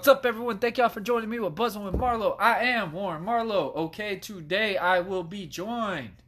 [0.00, 0.60] What's up, everyone?
[0.60, 2.34] Thank y'all for joining me with Buzzing with Marlowe.
[2.40, 3.70] I am Warren Marlowe.
[3.76, 6.22] Okay, today I will be joined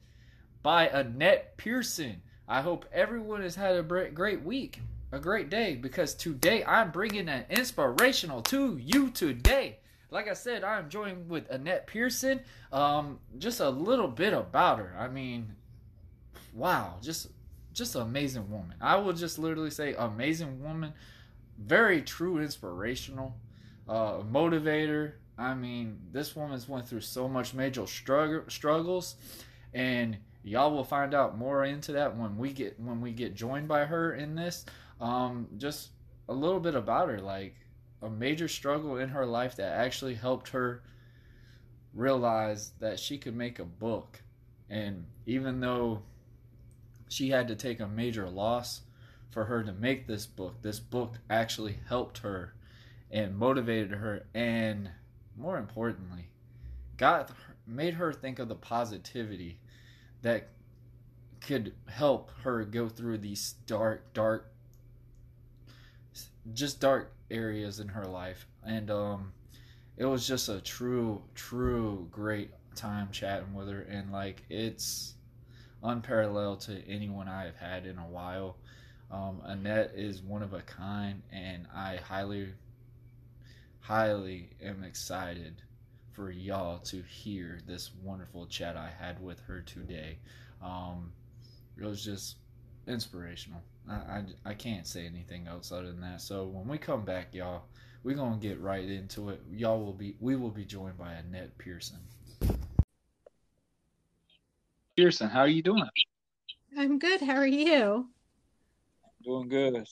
[0.63, 2.21] by Annette Pearson.
[2.47, 7.31] I hope everyone has had a great week, a great day, because today I'm bringing
[7.31, 9.79] an inspirational to you today.
[10.11, 12.43] Like I said, I'm joined with Annette Pearson.
[12.75, 14.95] Um, just a little bit about her.
[14.99, 15.51] I mean,
[16.53, 17.29] wow, just
[17.73, 18.77] just an amazing woman.
[18.83, 20.93] I will just literally say amazing woman.
[21.57, 23.35] Very true inspirational
[23.89, 25.13] uh, motivator.
[25.39, 29.17] I mean, this woman's went through so much major struggle, struggles,
[29.73, 33.69] and y'all will find out more into that when we get when we get joined
[33.69, 34.65] by her in this.
[35.01, 35.91] Um, just
[36.29, 37.55] a little bit about her, like
[38.03, 40.83] a major struggle in her life that actually helped her
[41.95, 44.23] realize that she could make a book,
[44.69, 46.03] and even though
[47.09, 48.83] she had to take a major loss
[49.31, 52.55] for her to make this book, this book actually helped her
[53.13, 54.91] and motivated her and
[55.37, 56.27] more importantly
[56.97, 57.31] got
[57.67, 59.59] made her think of the positivity
[60.23, 60.49] that
[61.41, 64.53] could help her go through these dark dark
[66.53, 69.33] just dark areas in her life and um
[69.97, 75.15] it was just a true true great time chatting with her and like it's
[75.83, 78.57] unparalleled to anyone I have had in a while.
[79.11, 82.55] Um, Annette is one of a kind, and I highly
[83.83, 85.61] highly am excited
[86.13, 90.19] for y'all to hear this wonderful chat I had with her today.
[90.63, 91.13] Um,
[91.77, 92.37] it was just
[92.87, 93.61] inspirational.
[93.89, 96.21] I, I, I can't say anything else other than that.
[96.21, 97.65] So when we come back, y'all,
[98.05, 99.41] we're gonna get right into it.
[99.51, 101.99] Y'all will be we will be joined by Annette Pearson.
[104.97, 105.89] Pearson, how are you doing?
[106.77, 107.21] I'm good.
[107.21, 108.09] How are you?
[109.25, 109.87] Doing good.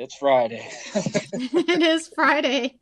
[0.00, 0.64] It's Friday.
[0.94, 2.78] it is Friday.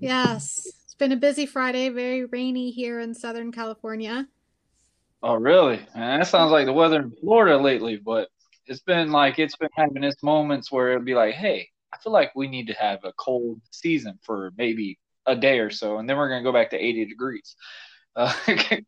[0.00, 0.66] Yes.
[0.82, 4.26] It's been a busy Friday, very rainy here in Southern California.
[5.22, 5.76] Oh, really?
[5.94, 8.28] Man, that sounds like the weather in Florida lately, but
[8.66, 12.12] it's been like it's been having its moments where it'll be like, hey, I feel
[12.12, 16.10] like we need to have a cold season for maybe a day or so, and
[16.10, 17.54] then we're going to go back to 80 degrees.
[18.16, 18.34] Uh,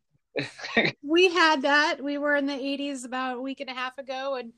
[1.01, 2.03] we had that.
[2.03, 4.51] We were in the 80s about a week and a half ago, and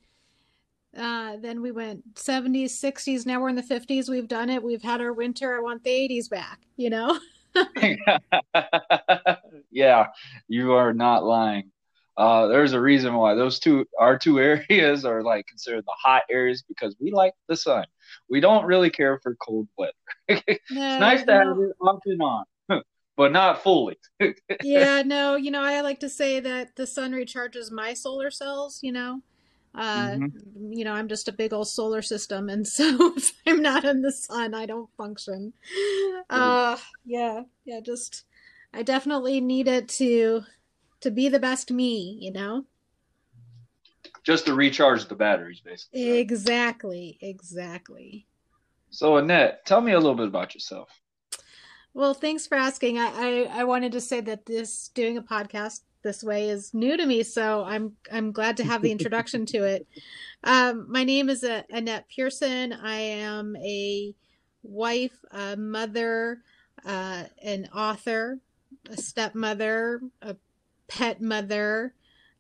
[0.98, 3.26] uh, then we went 70s, 60s.
[3.26, 4.10] Now we're in the 50s.
[4.10, 4.64] We've done it.
[4.64, 5.56] We've had our winter.
[5.56, 7.20] I want the 80s back, you know?
[9.72, 10.08] yeah,
[10.48, 11.72] you are not lying.
[12.18, 16.24] Uh, there's a reason why those two, our two areas are like considered the hot
[16.30, 17.86] areas because we like the sun.
[18.30, 19.94] We don't really care for cold weather.
[20.28, 22.46] it's no, nice to have it off and on,
[23.16, 23.98] but not fully.
[24.64, 28.80] yeah, no, you know, I like to say that the sun recharges my solar cells,
[28.82, 29.22] you know?
[29.78, 30.74] Uh, mm-hmm.
[30.74, 34.02] You know, I'm just a big old solar system, and so if I'm not in
[34.02, 35.54] the sun, I don't function.
[36.30, 38.24] Uh, yeah, yeah, just
[38.74, 40.44] I definitely need it to
[41.02, 42.66] to be the best me, you know.
[44.24, 46.18] Just to recharge the batteries, basically.
[46.18, 48.26] Exactly, exactly.
[48.90, 50.90] So Annette, tell me a little bit about yourself.
[51.94, 53.00] Well, thanks for asking.
[53.00, 56.98] I, I, I wanted to say that this doing a podcast this way is new
[56.98, 59.88] to me, so I'm I'm glad to have the introduction to it.
[60.44, 62.72] Um, my name is uh, Annette Pearson.
[62.72, 64.14] I am a
[64.64, 66.42] wife, a mother,
[66.86, 68.40] uh, an author,
[68.90, 70.36] a stepmother, a
[70.88, 71.94] pet mother,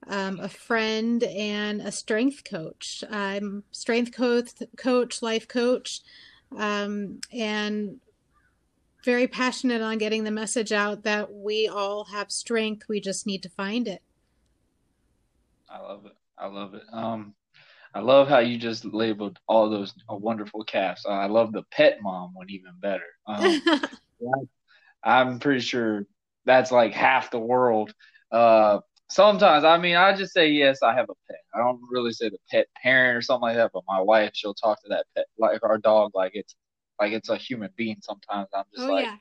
[0.07, 3.03] um, a friend, and a strength coach.
[3.09, 6.01] I'm strength coach, coach, life coach.
[6.55, 7.99] um, and
[9.03, 12.87] very passionate on getting the message out that we all have strength.
[12.89, 14.01] We just need to find it.
[15.69, 16.13] I love it.
[16.37, 16.83] I love it.
[16.91, 17.33] Um,
[17.93, 21.05] I love how you just labeled all those wonderful calves.
[21.05, 23.05] Uh, I love the pet mom one even better.
[23.25, 23.61] Um,
[25.03, 26.05] I'm pretty sure
[26.45, 27.93] that's like half the world.
[28.31, 28.79] Uh,
[29.09, 31.39] sometimes, I mean, I just say yes, I have a pet.
[31.53, 33.71] I don't really say the pet parent or something like that.
[33.73, 36.55] But my wife, she'll talk to that pet like our dog, like it's
[36.99, 37.97] like it's a human being.
[38.01, 39.17] Sometimes I'm just oh, like, yeah.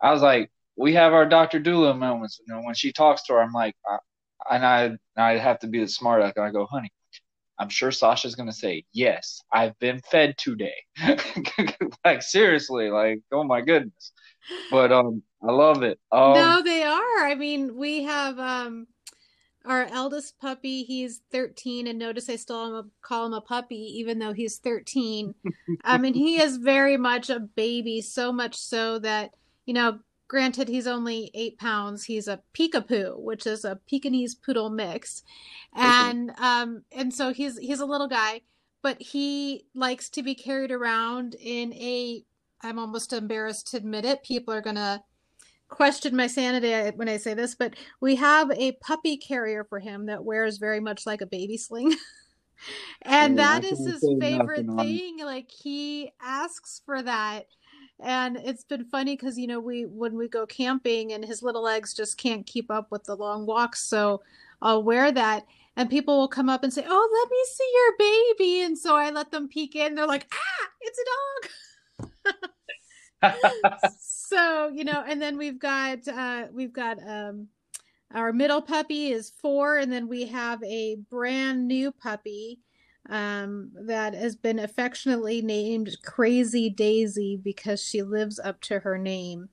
[0.00, 1.58] I was like, we have our Dr.
[1.58, 2.40] Dolittle moments.
[2.46, 3.98] You know, when she talks to her, I'm like, I,
[4.50, 6.92] and I I have to be the smart aleck, and I go, honey,
[7.58, 10.76] I'm sure Sasha's gonna say, Yes, I've been fed today.
[12.04, 14.12] like seriously, like, oh my goodness.
[14.70, 15.98] But um I love it.
[16.10, 17.26] Um, no, they are.
[17.26, 18.86] I mean, we have um
[19.64, 24.32] our eldest puppy, he's 13, and notice I still call him a puppy, even though
[24.32, 25.34] he's 13.
[25.84, 29.32] I mean, he is very much a baby, so much so that,
[29.66, 34.68] you know, granted he's only eight pounds he's a peekapoo which is a pekingese poodle
[34.68, 35.22] mix
[35.74, 38.40] and um and so he's he's a little guy
[38.82, 42.22] but he likes to be carried around in a
[42.62, 45.02] i'm almost embarrassed to admit it people are gonna
[45.68, 50.06] question my sanity when i say this but we have a puppy carrier for him
[50.06, 51.94] that wears very much like a baby sling.
[53.02, 57.46] And yeah, that is his favorite thing like he asks for that.
[58.00, 61.62] And it's been funny because you know we when we go camping and his little
[61.62, 64.22] legs just can't keep up with the long walks so
[64.60, 65.46] i'll wear that.
[65.76, 68.62] And people will come up and say oh let me see your baby.
[68.62, 69.94] And so i let them peek in.
[69.94, 71.04] They're like ah it's a
[72.24, 72.34] dog
[74.28, 77.48] so you know and then we've got uh we've got um
[78.14, 82.58] our middle puppy is four and then we have a brand new puppy
[83.08, 89.48] um, that has been affectionately named Crazy Daisy because she lives up to her name.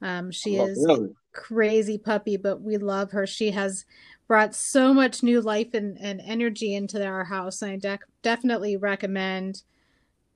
[0.00, 1.10] Um, she oh, is really?
[1.32, 3.26] crazy puppy, but we love her.
[3.26, 3.84] She has
[4.26, 7.60] brought so much new life and, and energy into our house.
[7.60, 9.62] And I de- definitely recommend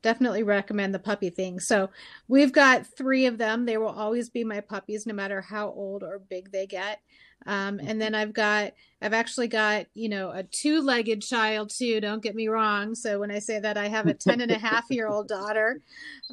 [0.03, 1.61] definitely recommend the puppy thing.
[1.61, 1.91] So
[2.29, 3.67] we've got three of them.
[3.67, 7.01] They will always be my puppies, no matter how old or big they get.
[7.47, 12.01] Um, and then I've got, I've actually got, you know, a two legged child too.
[12.01, 12.95] Don't get me wrong.
[12.95, 15.81] So when I say that, I have a 10 and a half year old daughter.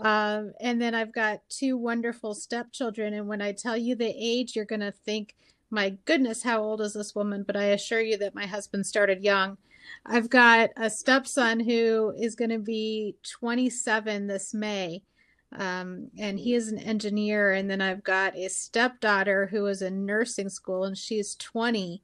[0.01, 3.13] Um, and then I've got two wonderful stepchildren.
[3.13, 5.35] And when I tell you the age, you're going to think,
[5.69, 7.43] my goodness, how old is this woman?
[7.45, 9.57] But I assure you that my husband started young.
[10.05, 15.03] I've got a stepson who is going to be 27 this May.
[15.57, 17.51] Um, and he is an engineer.
[17.51, 22.01] And then I've got a stepdaughter who is in nursing school, and she's 20.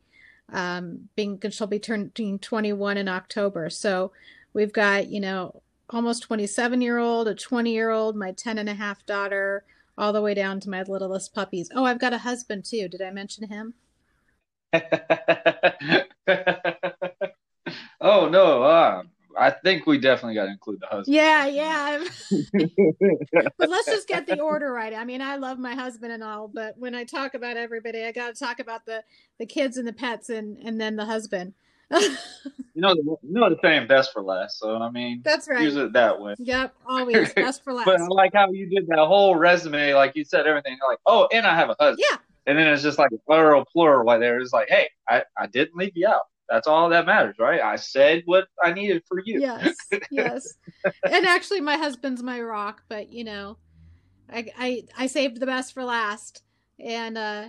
[0.54, 3.70] Um, being she'll be turning 21 in October.
[3.70, 4.12] So
[4.54, 8.70] we've got you know almost 27 year old, a 20 year old, my 10 and
[8.70, 9.64] a half daughter,
[9.98, 11.70] all the way down to my littlest puppies.
[11.76, 12.88] Oh, I've got a husband too.
[12.88, 13.74] Did I mention him?
[18.02, 19.04] oh no, uh,
[19.38, 21.16] I think we definitely got to include the husband.
[21.16, 22.04] Yeah, yeah.
[23.58, 24.94] but let's just get the order right.
[24.94, 28.12] I mean, I love my husband and all, but when I talk about everybody, I
[28.12, 29.04] got to talk about the
[29.40, 31.54] the kids and the pets and and then the husband.
[32.00, 32.10] you
[32.76, 35.62] know, you know the saying "best for last." So I mean, that's right.
[35.62, 36.36] Use it that way.
[36.40, 37.86] Yep, always best for last.
[37.86, 40.78] but I like how you did that whole resume, like you said everything.
[40.88, 42.06] Like, oh, and I have a husband.
[42.12, 42.18] Yeah.
[42.48, 44.40] And then it's just like a plural, plural, right there.
[44.40, 46.24] It's like, hey, I, I didn't leave you out.
[46.52, 47.62] That's all that matters, right?
[47.62, 49.40] I said what I needed for you.
[49.40, 49.74] Yes,
[50.12, 50.56] yes.
[51.10, 53.58] and actually, my husband's my rock, but you know,
[54.30, 56.44] I I, I saved the best for last,
[56.78, 57.46] and uh,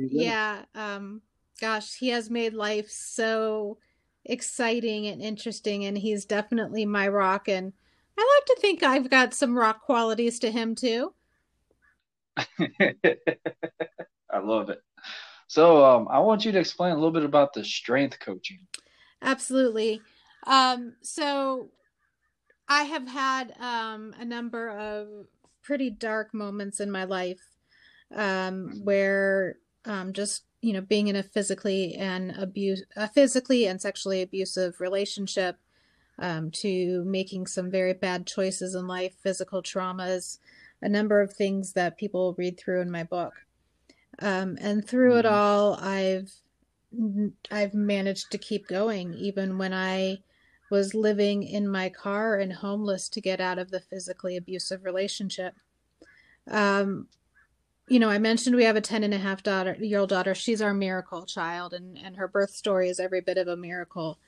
[0.00, 1.20] yeah, um,
[1.60, 3.76] gosh, he has made life so
[4.24, 7.48] exciting and interesting, and he's definitely my rock.
[7.48, 7.74] And
[8.18, 11.12] I like to think I've got some rock qualities to him too.
[12.38, 12.94] I
[14.42, 14.80] love it.
[15.48, 18.58] So um, I want you to explain a little bit about the strength coaching.
[19.22, 20.00] Absolutely.
[20.46, 21.70] Um, so
[22.68, 25.26] I have had um, a number of
[25.62, 27.40] pretty dark moments in my life
[28.14, 28.84] um, mm-hmm.
[28.84, 34.22] where um, just you know being in a physically and abuse a physically and sexually
[34.22, 35.58] abusive relationship
[36.18, 40.38] um, to making some very bad choices in life physical traumas
[40.82, 43.34] a number of things that people read through in my book
[44.20, 45.18] um, and through mm-hmm.
[45.20, 46.32] it all, I've
[47.50, 50.18] I've managed to keep going, even when I
[50.70, 55.54] was living in my car and homeless to get out of the physically abusive relationship.
[56.50, 57.08] Um,
[57.88, 60.34] you know, I mentioned we have a 10 and a half daughter, year old daughter.
[60.34, 64.18] She's our miracle child, and, and her birth story is every bit of a miracle.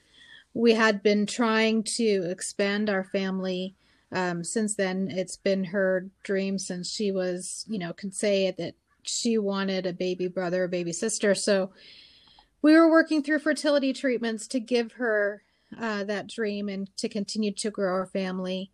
[0.54, 3.74] We had been trying to expand our family
[4.10, 8.56] Um, since then, it's been her dream since she was, you know, can say it
[8.56, 11.34] that she wanted a baby brother, a baby sister.
[11.34, 11.70] So
[12.62, 15.42] we were working through fertility treatments to give her
[15.78, 18.70] uh, that dream and to continue to grow our family.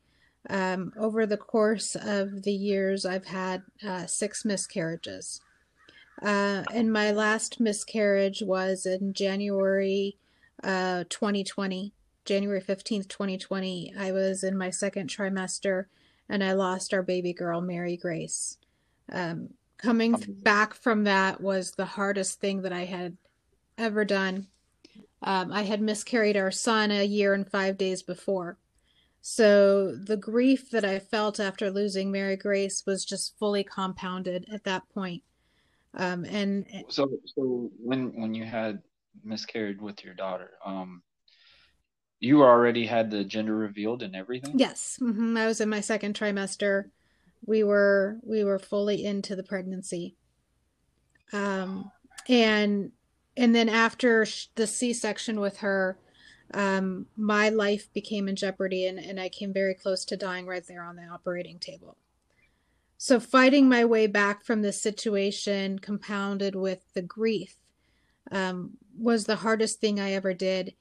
[0.48, 5.40] Um, over the course of the years, I've had uh, six miscarriages.
[6.22, 10.16] Uh, and my last miscarriage was in January
[10.62, 11.92] uh, 2020,
[12.24, 13.94] January 15th, 2020.
[13.98, 15.86] I was in my second trimester
[16.28, 18.58] and I lost our baby girl, Mary Grace.
[19.12, 23.16] Um, coming back from that was the hardest thing that I had
[23.78, 24.48] ever done.
[25.22, 28.58] Um, I had miscarried our son a year and five days before.
[29.22, 34.64] So the grief that I felt after losing Mary Grace was just fully compounded at
[34.64, 35.22] that point.
[35.94, 38.82] Um, and so, so when when you had
[39.22, 41.02] miscarried with your daughter, um,
[42.20, 44.58] you already had the gender revealed and everything.
[44.58, 45.36] Yes, mm-hmm.
[45.36, 46.90] I was in my second trimester.
[47.46, 50.16] We were we were fully into the pregnancy.
[51.32, 51.90] Um,
[52.28, 52.92] and
[53.36, 55.98] and then after the C-section with her,
[56.52, 60.64] um, my life became in jeopardy and, and I came very close to dying right
[60.66, 61.96] there on the operating table.
[62.96, 67.56] So, fighting my way back from this situation, compounded with the grief,
[68.30, 70.74] um, was the hardest thing I ever did.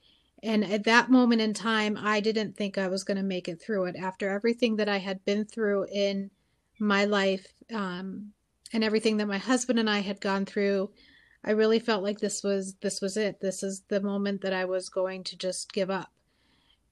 [0.43, 3.61] And at that moment in time, I didn't think I was going to make it
[3.61, 3.95] through it.
[3.95, 6.29] After everything that I had been through in
[6.79, 8.33] my life um,
[8.71, 10.91] and everything that my husband and I had gone through,
[11.43, 13.41] I really felt like this was this was it.
[13.41, 16.11] This is the moment that I was going to just give up.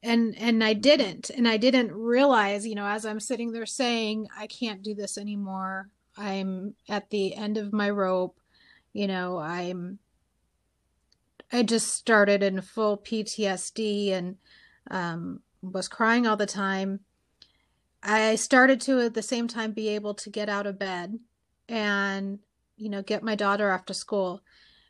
[0.03, 1.29] And and I didn't.
[1.29, 5.17] And I didn't realize, you know, as I'm sitting there saying, I can't do this
[5.17, 5.89] anymore.
[6.17, 8.39] I'm at the end of my rope.
[8.93, 9.99] You know, I'm
[11.51, 14.37] I just started in full PTSD and
[14.89, 17.01] um, was crying all the time.
[18.03, 21.19] I started to at the same time be able to get out of bed
[21.69, 22.39] and
[22.81, 24.41] you know, get my daughter after school.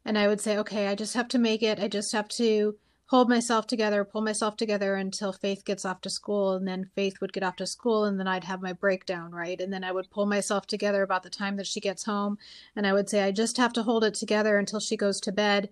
[0.05, 1.79] And I would say, okay, I just have to make it.
[1.79, 2.75] I just have to
[3.07, 6.53] hold myself together, pull myself together until Faith gets off to school.
[6.53, 9.59] And then Faith would get off to school, and then I'd have my breakdown, right?
[9.59, 12.37] And then I would pull myself together about the time that she gets home.
[12.75, 15.33] And I would say, I just have to hold it together until she goes to
[15.33, 15.69] bed.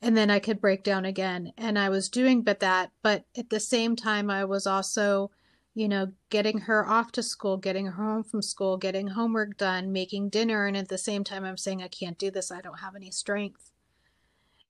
[0.00, 1.52] And then I could break down again.
[1.58, 2.90] And I was doing but that.
[3.02, 5.30] But at the same time, I was also
[5.74, 9.92] you know, getting her off to school, getting her home from school, getting homework done,
[9.92, 10.66] making dinner.
[10.66, 12.50] And at the same time, I'm saying, I can't do this.
[12.50, 13.70] I don't have any strength.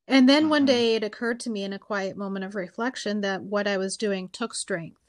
[0.06, 0.66] And then one mm-hmm.
[0.66, 3.96] day it occurred to me in a quiet moment of reflection that what I was
[3.96, 5.00] doing took strength.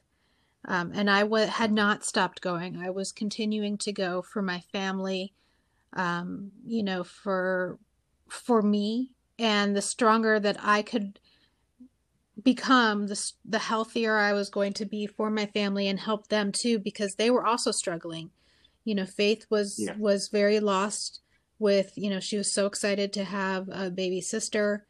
[0.65, 2.77] Um, and I w- had not stopped going.
[2.77, 5.33] I was continuing to go for my family,
[5.93, 7.79] um, you know, for
[8.29, 9.09] for me.
[9.39, 11.19] And the stronger that I could
[12.43, 16.51] become the, the healthier I was going to be for my family and help them
[16.51, 18.31] too because they were also struggling.
[18.83, 19.95] You know, Faith was yeah.
[19.97, 21.21] was very lost
[21.59, 24.85] with, you know, she was so excited to have a baby sister.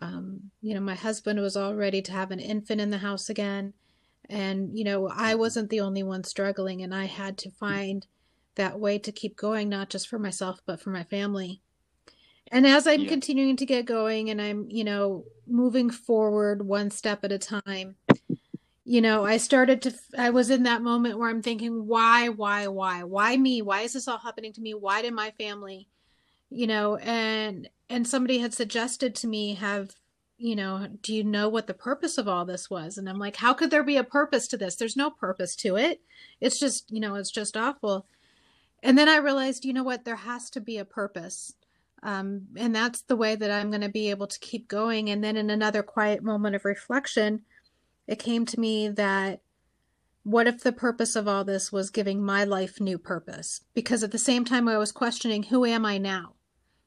[0.00, 3.28] Um, you know, my husband was all ready to have an infant in the house
[3.28, 3.74] again.
[4.30, 5.40] And, you know, I mm-hmm.
[5.40, 8.06] wasn't the only one struggling and I had to find
[8.54, 11.60] that way to keep going, not just for myself, but for my family.
[12.52, 13.08] And as I'm yeah.
[13.08, 17.96] continuing to get going and I'm, you know, moving forward one step at a time,
[18.84, 22.66] you know, I started to, I was in that moment where I'm thinking, why, why,
[22.66, 23.62] why, why me?
[23.62, 24.74] Why is this all happening to me?
[24.74, 25.88] Why did my family,
[26.50, 29.96] you know, and, and somebody had suggested to me, have,
[30.36, 32.98] you know, do you know what the purpose of all this was?
[32.98, 34.76] And I'm like, how could there be a purpose to this?
[34.76, 36.02] There's no purpose to it.
[36.38, 38.04] It's just, you know, it's just awful.
[38.82, 40.04] And then I realized, you know what?
[40.04, 41.54] There has to be a purpose
[42.02, 45.08] um, and that's the way that I'm going to be able to keep going.
[45.08, 47.42] And then in another quiet moment of reflection,
[48.08, 49.40] it came to me that
[50.24, 53.60] what if the purpose of all this was giving my life new purpose?
[53.74, 56.34] Because at the same time, I was questioning, who am I now?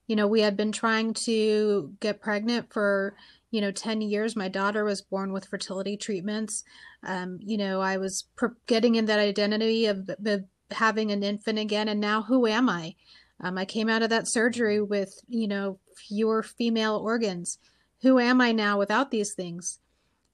[0.08, 3.16] You know, we had been trying to get pregnant for,
[3.52, 4.36] you know, 10 years.
[4.36, 6.64] My daughter was born with fertility treatments.
[7.04, 8.26] Um, you know, I was
[8.68, 11.88] getting in that identity of, of having an infant again.
[11.88, 12.96] And now who am I?
[13.42, 17.58] Um, I came out of that surgery with, you know, fewer female organs.
[18.02, 19.80] Who am I now without these things?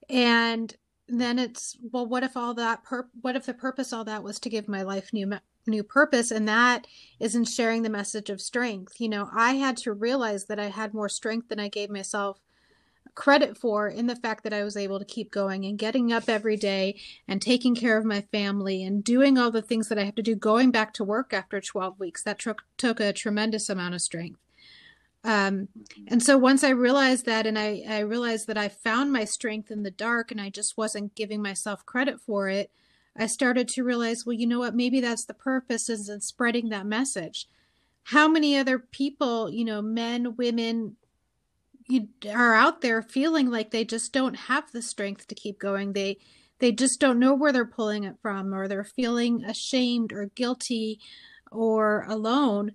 [0.08, 0.74] And
[1.08, 4.38] then it's well, what if all that pur- what if the purpose all that was
[4.40, 5.32] to give my life new
[5.66, 6.86] new purpose, and that
[7.20, 9.00] is in sharing the message of strength.
[9.00, 12.40] You know, I had to realize that I had more strength than I gave myself
[13.14, 16.28] credit for in the fact that I was able to keep going and getting up
[16.28, 20.04] every day and taking care of my family and doing all the things that I
[20.04, 22.22] have to do, going back to work after 12 weeks.
[22.22, 24.40] That took, took a tremendous amount of strength.
[25.24, 25.68] Um,
[26.08, 29.70] and so once I realized that, and I, I realized that I found my strength
[29.70, 32.70] in the dark and I just wasn't giving myself credit for it,
[33.16, 34.74] I started to realize, well, you know what?
[34.74, 37.46] Maybe that's the purpose is in spreading that message.
[38.04, 40.96] How many other people, you know, men, women,
[41.92, 45.92] you are out there feeling like they just don't have the strength to keep going.
[45.92, 46.18] They
[46.58, 51.00] they just don't know where they're pulling it from or they're feeling ashamed or guilty
[51.50, 52.72] or alone.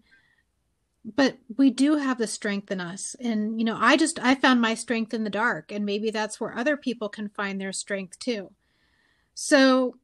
[1.03, 3.15] But we do have the strength in us.
[3.19, 6.39] And you know i just i found my strength in the dark and maybe that's
[6.39, 8.51] where other people can find their strength too.
[9.33, 9.95] So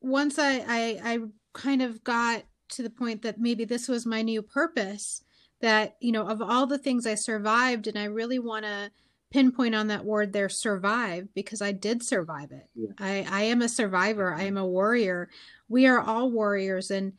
[0.00, 1.18] once i i, I
[1.52, 5.22] kind of got to the point that maybe this was my new purpose
[5.60, 8.90] that you know of all the things i survived and i really want to
[9.30, 12.90] pinpoint on that word there survive because i did survive it yeah.
[12.98, 14.46] i i am a survivor i mm-hmm.
[14.48, 15.28] am a warrior
[15.68, 17.12] we are all warriors and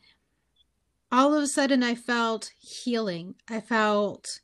[1.10, 3.34] all of a sudden I felt healing.
[3.48, 4.40] I felt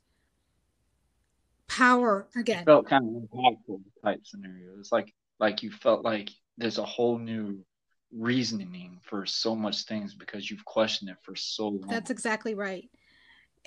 [1.67, 2.61] power again.
[2.61, 4.71] It felt kind of impactful type scenario.
[4.79, 7.59] It's like like you felt like there's a whole new
[8.11, 11.89] reasoning for so much things because you've questioned it for so long.
[11.89, 12.89] That's exactly right.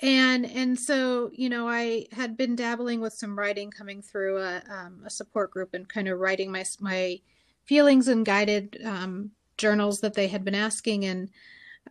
[0.01, 4.61] And and so you know I had been dabbling with some writing coming through a,
[4.69, 7.19] um, a support group and kind of writing my my
[7.65, 11.05] feelings and guided um, journals that they had been asking.
[11.05, 11.29] And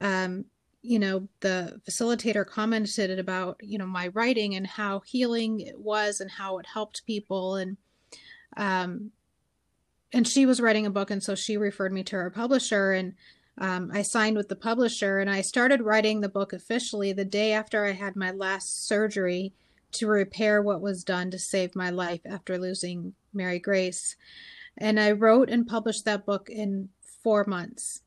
[0.00, 0.46] um,
[0.80, 6.20] you know the facilitator commented about you know my writing and how healing it was
[6.20, 7.56] and how it helped people.
[7.56, 7.76] And
[8.56, 9.10] um
[10.12, 13.14] and she was writing a book and so she referred me to her publisher and
[13.60, 17.52] um, i signed with the publisher and i started writing the book officially the day
[17.52, 19.52] after i had my last surgery
[19.90, 24.16] to repair what was done to save my life after losing mary grace.
[24.76, 26.90] And i wrote and published that book in
[27.22, 28.02] four months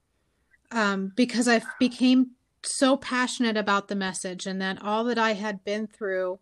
[0.71, 2.31] um, because i became
[2.65, 6.39] so passionate about the message and that all that I had been through,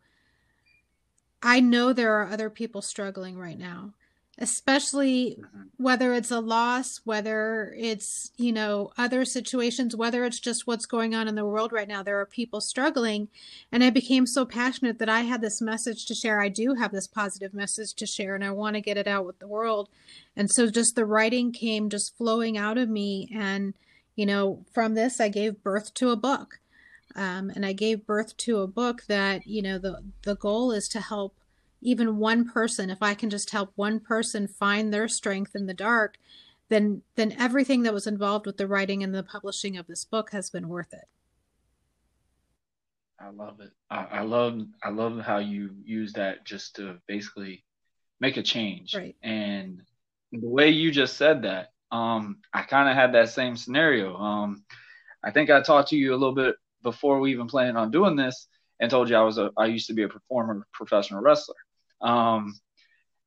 [1.41, 3.93] I know there are other people struggling right now,
[4.39, 5.61] especially mm-hmm.
[5.77, 11.13] whether it's a loss, whether it's, you know, other situations, whether it's just what's going
[11.13, 12.01] on in the world right now.
[12.01, 13.27] There are people struggling.
[13.71, 16.41] And I became so passionate that I had this message to share.
[16.41, 19.25] I do have this positive message to share and I want to get it out
[19.25, 19.89] with the world.
[20.35, 23.73] And so just the writing came just flowing out of me and
[24.19, 26.59] you know, from this, I gave birth to a book.
[27.15, 30.89] Um, and I gave birth to a book that, you know, the, the goal is
[30.89, 31.38] to help
[31.81, 32.89] even one person.
[32.89, 36.17] If I can just help one person find their strength in the dark,
[36.69, 40.31] then, then everything that was involved with the writing and the publishing of this book
[40.31, 41.07] has been worth it.
[43.19, 43.71] I love it.
[43.89, 47.63] I, I love, I love how you use that just to basically
[48.19, 48.95] make a change.
[48.95, 49.15] Right.
[49.23, 49.81] And
[50.31, 54.15] the way you just said that, um, I kind of had that same scenario.
[54.15, 54.63] Um,
[55.23, 58.15] I think I talked to you a little bit before we even planned on doing
[58.15, 58.47] this,
[58.79, 61.55] and told you I was a I used to be a performer, professional wrestler.
[62.01, 62.59] Um,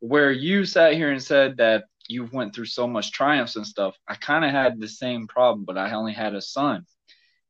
[0.00, 3.96] where you sat here and said that you went through so much triumphs and stuff,
[4.08, 6.86] I kind of had the same problem, but I only had a son,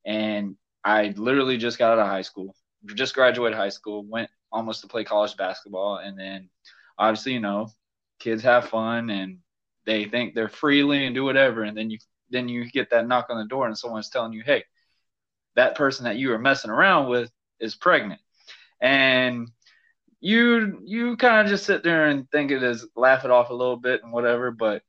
[0.04, 2.54] and I literally just got out of high school,
[2.94, 6.50] just graduated high school, went almost to play college basketball, and then
[6.98, 7.70] obviously you know
[8.18, 9.38] kids have fun and
[9.85, 11.98] they think they're freely and do whatever, and then you
[12.30, 14.64] then you get that knock on the door and someone's telling you, hey,
[15.54, 17.30] that person that you were messing around with
[17.61, 18.20] is pregnant,
[18.80, 19.48] and
[20.22, 23.54] you you kind of just sit there and think it is laugh it off a
[23.54, 24.82] little bit and whatever, but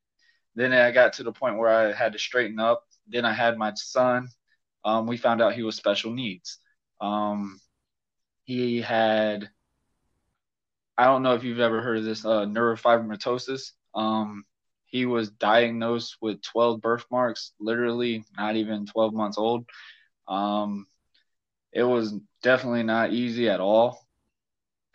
[0.55, 2.83] then I got to the point where I had to straighten up.
[3.07, 4.29] Then I had my son.
[4.85, 6.59] Um, we found out he was special needs.
[7.01, 7.59] Um,
[8.43, 9.49] he had
[10.97, 13.71] I don't know if you've ever heard of this uh, neurofibromatosis.
[13.95, 14.45] Um,
[14.85, 19.65] he was diagnosed with 12 birthmarks, literally not even 12 months old.
[20.27, 20.85] Um,
[21.71, 24.02] it was definitely not easy at all.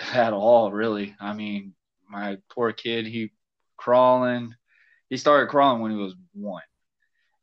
[0.00, 1.14] At all, really.
[1.20, 1.74] I mean,
[2.08, 3.30] my poor kid, he
[3.76, 4.54] crawling.
[5.10, 6.62] He started crawling when he was one.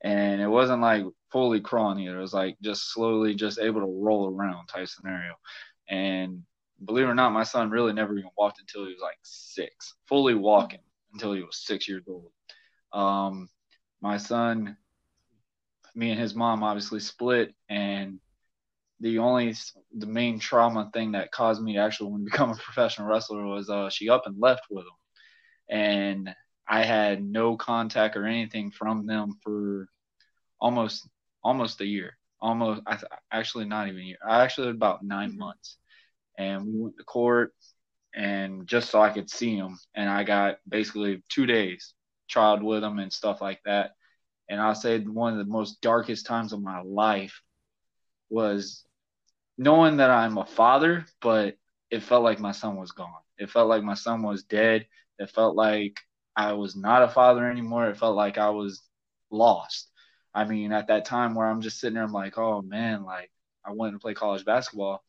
[0.03, 2.17] And it wasn't like fully crawling either.
[2.17, 5.33] It was like just slowly just able to roll around type scenario.
[5.89, 6.43] And
[6.83, 9.95] believe it or not, my son really never even walked until he was like six,
[10.07, 10.79] fully walking
[11.13, 12.31] until he was six years old.
[12.93, 13.49] Um,
[14.01, 14.77] my son,
[15.95, 18.19] me and his mom obviously split, and
[18.99, 19.55] the only
[19.95, 23.45] the main trauma thing that caused me to actually want to become a professional wrestler
[23.45, 26.35] was uh, she up and left with him, and
[26.67, 29.87] I had no contact or anything from them for
[30.59, 31.07] almost
[31.43, 34.17] almost a year, almost I th- actually not even a year.
[34.27, 35.39] I actually about 9 mm-hmm.
[35.39, 35.77] months,
[36.37, 37.53] and we went to court,
[38.13, 41.93] and just so I could see him, and I got basically two days
[42.27, 43.91] child with them and stuff like that.
[44.49, 47.41] And I'll say one of the most darkest times of my life
[48.29, 48.84] was
[49.57, 51.57] knowing that I'm a father, but
[51.91, 53.21] it felt like my son was gone.
[53.37, 54.87] It felt like my son was dead.
[55.19, 55.99] It felt like
[56.35, 57.89] I was not a father anymore.
[57.89, 58.83] It felt like I was
[59.31, 59.89] lost.
[60.33, 63.31] I mean, at that time where I'm just sitting there, I'm like, oh man, like
[63.65, 65.03] I wanted to play college basketball.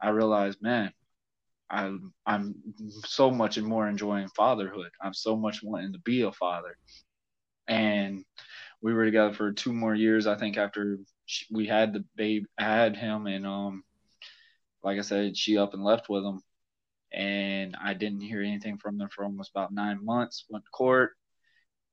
[0.00, 0.92] I realized, man,
[1.70, 2.54] I'm I'm
[3.04, 4.90] so much more enjoying fatherhood.
[5.00, 6.76] I'm so much wanting to be a father,
[7.68, 8.24] and
[8.82, 10.26] we were together for two more years.
[10.26, 10.98] I think after
[11.50, 13.84] we had the babe, I had him, and um,
[14.82, 16.40] like I said, she up and left with him,
[17.12, 20.44] and I didn't hear anything from them for almost about nine months.
[20.48, 21.12] Went to court.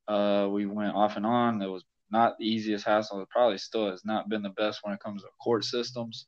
[0.07, 1.61] Uh, we went off and on.
[1.61, 3.21] It was not the easiest hassle.
[3.21, 6.25] It probably still has not been the best when it comes to court systems,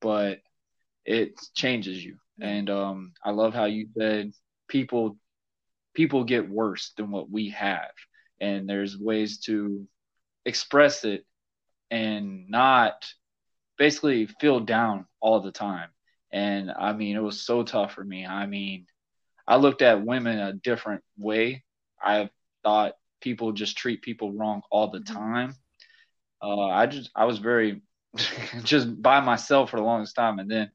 [0.00, 0.38] but
[1.04, 2.16] it changes you.
[2.40, 4.32] And um, I love how you said
[4.68, 5.16] people
[5.94, 7.90] people get worse than what we have,
[8.40, 9.86] and there's ways to
[10.46, 11.24] express it
[11.90, 13.12] and not
[13.78, 15.88] basically feel down all the time.
[16.32, 18.26] And I mean, it was so tough for me.
[18.26, 18.86] I mean,
[19.46, 21.64] I looked at women a different way.
[22.00, 22.30] I
[22.62, 25.14] thought people just treat people wrong all the mm-hmm.
[25.14, 25.54] time.
[26.42, 27.82] Uh, I just I was very
[28.62, 30.70] just by myself for the longest time, and then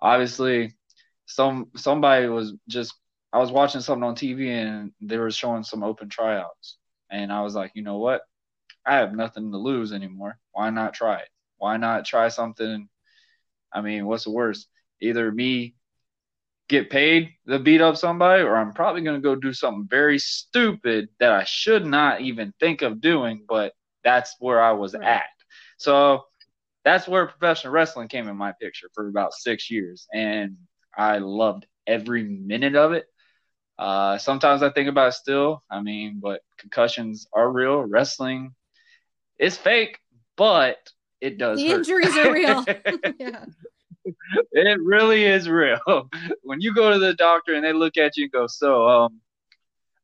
[0.00, 0.74] obviously
[1.26, 2.94] some somebody was just
[3.32, 6.78] I was watching something on TV and they were showing some open tryouts,
[7.10, 8.22] and I was like, you know what,
[8.86, 10.38] I have nothing to lose anymore.
[10.52, 11.28] Why not try it?
[11.58, 12.88] Why not try something?
[13.72, 14.68] I mean, what's the worst?
[15.00, 15.74] Either me
[16.68, 20.18] get paid to beat up somebody, or I'm probably going to go do something very
[20.18, 23.72] stupid that I should not even think of doing, but
[24.04, 25.04] that's where I was right.
[25.04, 25.26] at.
[25.78, 26.24] So
[26.84, 30.06] that's where professional wrestling came in my picture for about six years.
[30.14, 30.56] And
[30.96, 33.06] I loved every minute of it.
[33.78, 35.62] Uh, sometimes I think about it still.
[35.70, 37.78] I mean, but concussions are real.
[37.78, 38.54] Wrestling
[39.40, 39.98] is fake,
[40.36, 40.78] but
[41.20, 41.58] it does.
[41.58, 41.78] The hurt.
[41.78, 42.64] injuries are real.
[43.18, 43.44] yeah
[44.52, 45.80] it really is real.
[46.42, 49.20] When you go to the doctor and they look at you and go, "So, um,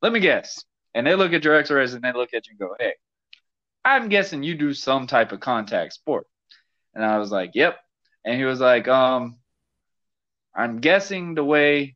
[0.01, 2.59] let me guess," and they look at your X-rays and they look at you and
[2.59, 2.93] go, "Hey,
[3.83, 6.27] I'm guessing you do some type of contact sport,"
[6.93, 7.77] and I was like, "Yep,"
[8.25, 9.37] and he was like, "Um,
[10.55, 11.95] I'm guessing the way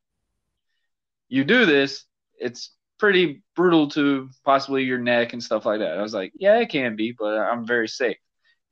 [1.30, 2.06] you do this,
[2.38, 2.72] it's
[3.02, 6.70] pretty brutal to possibly your neck and stuff like that." I was like, "Yeah, it
[6.70, 8.18] can be, but I'm very safe."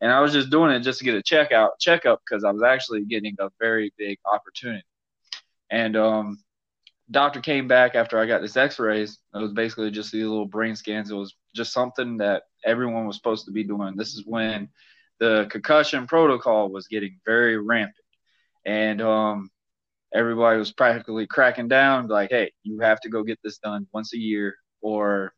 [0.02, 2.52] and I was just doing it just to get a check checkout checkup because I
[2.52, 4.86] was actually getting a very big opportunity.
[5.70, 6.38] And um,
[7.12, 9.20] doctor came back after I got this X-rays.
[9.34, 11.12] It was basically just these little brain scans.
[11.12, 13.96] It was just something that everyone was supposed to be doing.
[13.96, 14.70] This is when
[15.20, 17.96] the concussion protocol was getting very rampant,
[18.66, 19.50] and um,
[20.14, 24.14] everybody was practically cracking down, like, "Hey, you have to go get this done once
[24.14, 25.34] a year, or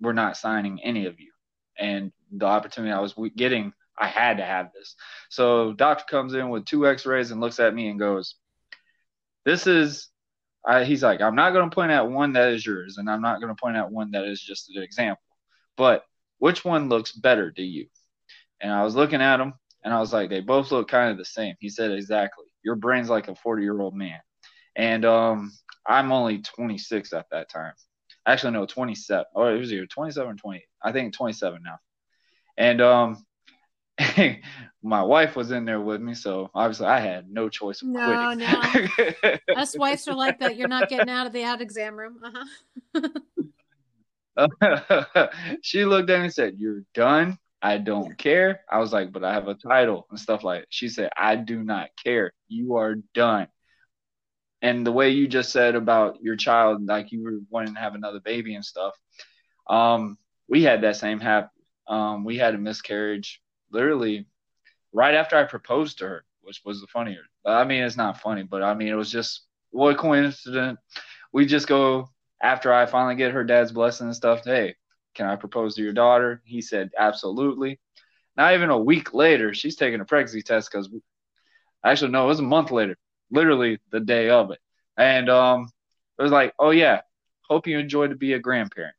[0.00, 1.32] we're not signing any of you."
[1.78, 4.96] And the opportunity I was getting, I had to have this.
[5.30, 8.36] So doctor comes in with two X-rays and looks at me and goes,
[9.44, 10.08] "This is."
[10.66, 13.20] I, he's like, "I'm not going to point out one that is yours, and I'm
[13.22, 15.22] not going to point out one that is just an example,
[15.76, 16.04] but
[16.38, 17.88] which one looks better to you?"
[18.60, 21.18] And I was looking at him, and I was like, "They both look kind of
[21.18, 22.46] the same." He said, "Exactly.
[22.64, 24.20] Your brain's like a 40 year old man."
[24.76, 25.52] And um,
[25.86, 27.74] I'm only 26 at that time.
[28.26, 29.24] Actually, no, 27.
[29.34, 30.62] Oh, it was either 27 or 28.
[30.82, 31.78] I think 27 now.
[32.56, 33.24] And um,
[34.82, 38.34] my wife was in there with me, so obviously I had no choice of no,
[38.34, 38.46] quitting.
[39.46, 40.56] No, Us wives are like that.
[40.56, 42.18] You're not getting out of the ad exam room.
[42.24, 43.08] Uh-huh.
[45.62, 48.60] she looked at me and said, "You're done." I don't care.
[48.70, 50.66] I was like, but I have a title and stuff like that.
[50.68, 52.34] She said, I do not care.
[52.46, 53.46] You are done.
[54.60, 57.94] And the way you just said about your child, like you were wanting to have
[57.94, 58.92] another baby and stuff,
[59.66, 61.48] um, we had that same happen.
[61.88, 64.26] Um, we had a miscarriage literally
[64.92, 67.22] right after I proposed to her, which was the funnier.
[67.46, 70.78] I mean, it's not funny, but I mean, it was just what coincidence.
[71.32, 72.10] We just go
[72.42, 74.44] after I finally get her dad's blessing and stuff.
[74.44, 74.74] Hey,
[75.14, 76.42] can I propose to your daughter?
[76.44, 77.80] He said, absolutely.
[78.36, 80.88] Not even a week later, she's taking a pregnancy test because
[81.84, 82.96] actually, no, it was a month later,
[83.30, 84.58] literally the day of it.
[84.96, 85.68] And um,
[86.18, 87.02] it was like, oh, yeah,
[87.48, 88.94] hope you enjoy to be a grandparent.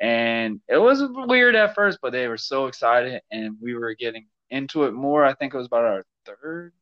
[0.00, 4.26] And it was weird at first, but they were so excited, and we were getting
[4.50, 5.24] into it more.
[5.24, 6.72] I think it was about our third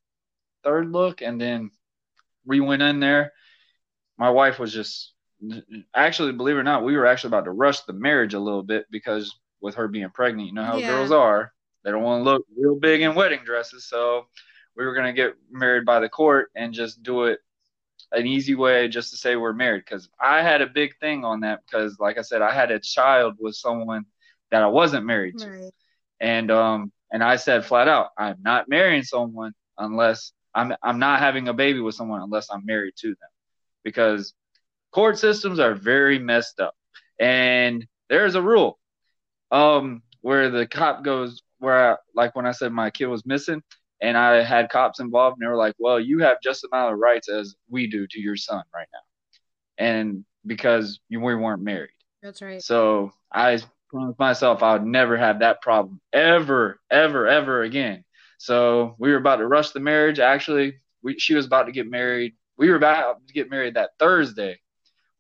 [0.65, 1.71] third look, and then
[2.45, 3.33] we went in there.
[4.19, 5.13] My wife was just
[5.95, 8.63] actually, believe it or not, we were actually about to rush the marriage a little
[8.63, 10.89] bit because with her being pregnant, you know how yeah.
[10.89, 11.53] girls are.
[11.85, 14.27] They don't want to look real big in wedding dresses, so
[14.77, 17.41] we were gonna get married by the court and just do it
[18.13, 21.41] an easy way just to say we're married because I had a big thing on
[21.41, 24.05] that because, like I said, I had a child with someone
[24.51, 25.73] that I wasn't married to, right.
[26.21, 31.21] and um, and I said flat out, I'm not marrying someone unless I'm I'm not
[31.21, 33.31] having a baby with someone unless I'm married to them,
[33.83, 34.35] because
[34.93, 36.75] court systems are very messed up,
[37.19, 38.79] and there's a rule.
[39.51, 43.63] Um, where the cop goes where I, like when I said my kid was missing
[44.01, 46.93] and I had cops involved and they were like, "Well, you have just the amount
[46.93, 51.63] of rights as we do to your son right now." And because you we weren't
[51.63, 51.91] married.
[52.23, 52.63] That's right.
[52.63, 58.05] So I promised myself I would never have that problem ever, ever, ever again.
[58.39, 60.19] So we were about to rush the marriage.
[60.19, 62.35] Actually, we, she was about to get married.
[62.57, 64.59] We were about to get married that Thursday.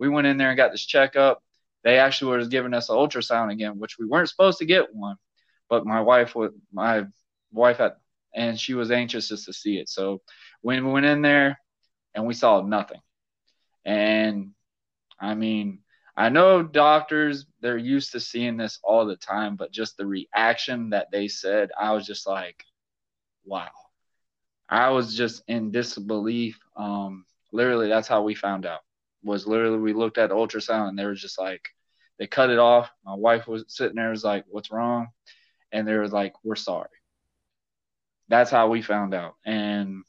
[0.02, 1.44] We went in there and got this checkup.
[1.84, 5.14] They actually was giving us an ultrasound again, which we weren't supposed to get one,
[5.68, 7.04] but my wife was my
[7.52, 7.92] wife had,
[8.34, 9.88] and she was anxious just to see it.
[9.88, 10.20] So
[10.60, 11.56] when we went in there,
[12.16, 13.00] and we saw nothing.
[13.84, 14.50] And
[15.20, 15.78] I mean,
[16.16, 20.90] I know doctors, they're used to seeing this all the time, but just the reaction
[20.90, 22.64] that they said, I was just like,
[23.44, 23.70] wow.
[24.68, 26.58] I was just in disbelief.
[26.76, 28.80] Um, literally, that's how we found out.
[29.22, 31.68] Was literally we looked at the ultrasound and they were just like,
[32.18, 32.90] they cut it off.
[33.04, 35.08] My wife was sitting there, was like, "What's wrong?"
[35.72, 36.88] And they were like, "We're sorry."
[38.28, 40.04] That's how we found out, and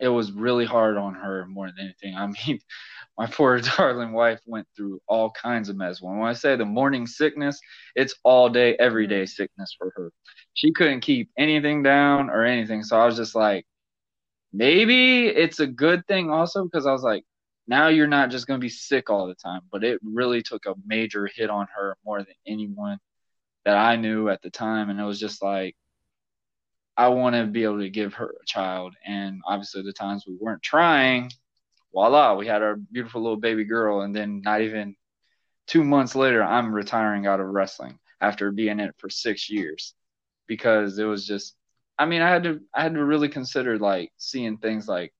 [0.00, 2.16] it was really hard on her more than anything.
[2.16, 2.60] I mean,
[3.18, 6.00] my poor darling wife went through all kinds of mess.
[6.00, 7.60] When I say the morning sickness,
[7.94, 10.12] it's all day, every day sickness for her.
[10.54, 12.82] She couldn't keep anything down or anything.
[12.82, 13.66] So I was just like,
[14.52, 17.24] maybe it's a good thing also because I was like,
[17.68, 19.60] now you're not just going to be sick all the time.
[19.70, 22.98] But it really took a major hit on her more than anyone
[23.64, 24.90] that I knew at the time.
[24.90, 25.76] And it was just like,
[26.96, 28.94] I want to be able to give her a child.
[29.06, 31.30] And obviously, the times we weren't trying,
[31.92, 34.00] voila, we had our beautiful little baby girl.
[34.00, 34.96] And then not even
[35.66, 39.94] two months later, I'm retiring out of wrestling after being in it for six years
[40.46, 41.54] because it was just,
[41.98, 45.12] I mean, I had to, I had to really consider like seeing things like,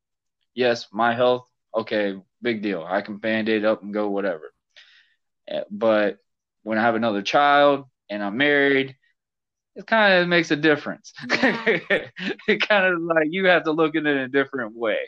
[0.55, 2.85] yes, my health, okay, big deal.
[2.87, 4.53] I can band aid up and go whatever.
[5.49, 6.19] Eh, but
[6.63, 8.97] when I have another child and I'm married,
[9.77, 11.13] it kind of makes a difference.
[11.31, 11.67] Yeah.
[12.49, 14.99] it kind of like you have to look at it in a different way.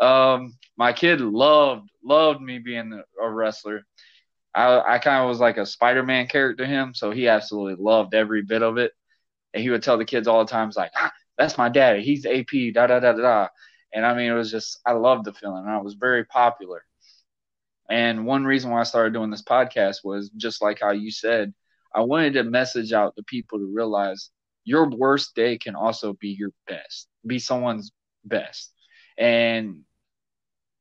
[0.00, 3.82] Um, my kid loved loved me being a wrestler.
[4.54, 8.14] I I kind of was like a Spider-Man character to him, so he absolutely loved
[8.14, 8.92] every bit of it.
[9.54, 12.02] And he would tell the kids all the time, like, ah, that's my daddy.
[12.02, 13.48] He's AP." Da da da da da.
[13.92, 15.66] And I mean, it was just I loved the feeling.
[15.66, 16.84] I was very popular.
[17.88, 21.52] And one reason why I started doing this podcast was just like how you said,
[21.94, 24.30] I wanted to message out to people to realize
[24.64, 27.90] your worst day can also be your best, be someone's
[28.24, 28.72] best.
[29.18, 29.80] And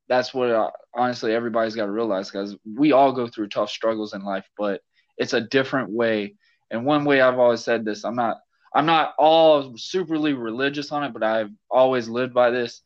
[0.07, 4.13] that's what uh, honestly everybody's got to realize because we all go through tough struggles
[4.13, 4.81] in life, but
[5.17, 6.35] it's a different way.
[6.71, 8.37] And one way I've always said this, I'm not
[8.73, 12.81] I'm not all superly religious on it, but I've always lived by this.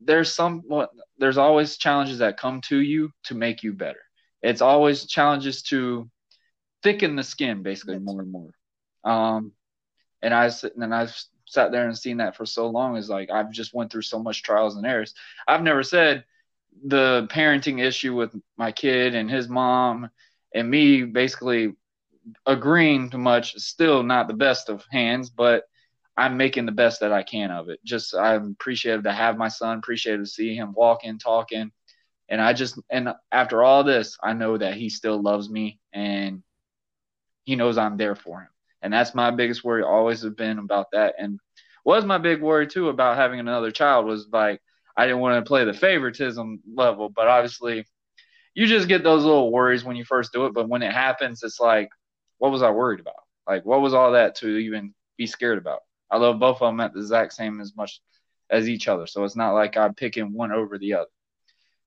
[0.00, 0.62] There's some
[1.18, 4.00] there's always challenges that come to you to make you better.
[4.42, 6.10] It's always challenges to
[6.82, 8.50] thicken the skin, basically more and more.
[9.04, 9.52] Um,
[10.22, 13.50] and I and I've sat there and seen that for so long is like I've
[13.50, 15.14] just went through so much trials and errors.
[15.46, 16.24] I've never said
[16.84, 20.10] the parenting issue with my kid and his mom
[20.54, 21.74] and me basically
[22.46, 25.64] agreeing to much is still not the best of hands, but
[26.20, 27.80] I'm making the best that I can of it.
[27.82, 31.72] Just I'm appreciative to have my son, appreciative to see him walking, talking.
[32.28, 36.42] And I just and after all this, I know that he still loves me and
[37.44, 38.48] he knows I'm there for him.
[38.82, 41.14] And that's my biggest worry always has been about that.
[41.18, 41.40] And
[41.86, 44.60] was my big worry too about having another child was like
[44.98, 47.86] I didn't want to play the favoritism level, but obviously
[48.54, 50.52] you just get those little worries when you first do it.
[50.52, 51.88] But when it happens, it's like,
[52.36, 53.14] what was I worried about?
[53.46, 55.80] Like, what was all that to even be scared about?
[56.10, 58.00] I love both of them at the exact same as much
[58.50, 59.06] as each other.
[59.06, 61.10] So it's not like I'm picking one over the other.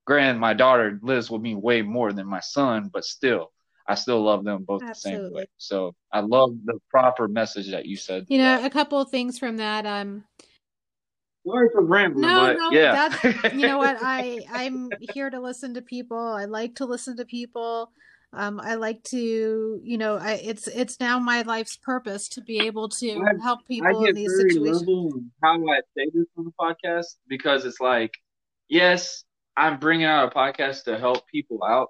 [0.05, 3.51] Granted, my daughter lives with me way more than my son, but still,
[3.87, 5.21] I still love them both Absolutely.
[5.21, 5.45] the same way.
[5.57, 8.25] So I love the proper message that you said.
[8.29, 9.85] You know, a couple of things from that.
[9.85, 10.23] Um,
[11.45, 13.09] sorry for rambling, no, no, yeah.
[13.09, 13.97] That's, you know what?
[14.01, 16.17] I I'm here to listen to people.
[16.17, 17.91] I like to listen to people.
[18.35, 22.59] Um, I like to, you know, I, it's it's now my life's purpose to be
[22.59, 25.13] able to I, help people in these situations.
[25.43, 28.11] How I say this on the podcast because it's like,
[28.69, 29.23] yes,
[29.55, 31.89] I'm bringing out a podcast to help people out,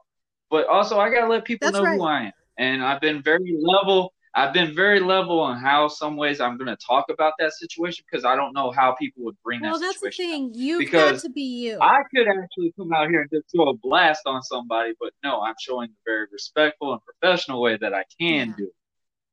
[0.49, 1.97] but also I gotta let people That's know right.
[1.97, 2.31] who I am.
[2.57, 4.13] And I've been very level.
[4.35, 8.03] I've been very level on how some ways I'm going to talk about that situation
[8.09, 9.79] because I don't know how people would bring well, that.
[9.79, 10.51] Well, that's the thing.
[10.55, 11.79] You got to be you.
[11.79, 15.41] I could actually come out here and just throw a blast on somebody, but no,
[15.41, 18.55] I'm showing the very respectful and professional way that I can yeah.
[18.57, 18.71] do,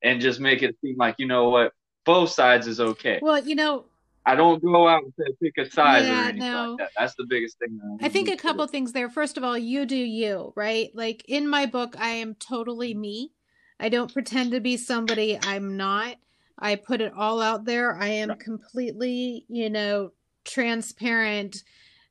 [0.03, 1.73] and just make it seem like you know what,
[2.05, 3.21] both sides is okay.
[3.23, 3.87] Well, you know,
[4.27, 6.71] I don't go out and say pick a side yeah, or anything no.
[6.71, 6.91] like that.
[6.99, 7.81] That's the biggest thing.
[8.03, 9.09] I, I think a couple things there.
[9.09, 10.91] First of all, you do you, right?
[10.95, 13.33] Like in my book, I am totally me.
[13.81, 16.17] I don't pretend to be somebody I'm not.
[16.59, 17.97] I put it all out there.
[17.97, 20.13] I am completely, you know,
[20.45, 21.65] transparent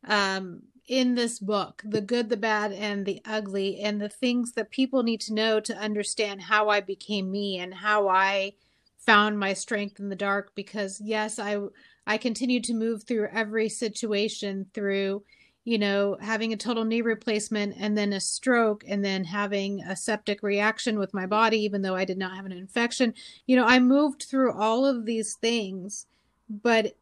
[0.07, 4.71] um, in this book the good, the bad, and the ugly, and the things that
[4.71, 8.53] people need to know to understand how I became me and how I
[8.97, 10.55] found my strength in the dark.
[10.55, 11.59] Because, yes, I,
[12.07, 15.23] I continue to move through every situation through
[15.69, 19.95] you know, having a total knee replacement and then a stroke and then having a
[19.95, 23.13] septic reaction with my body, even though I did not have an infection.
[23.45, 26.07] You know, I moved through all of these things,
[26.49, 26.95] but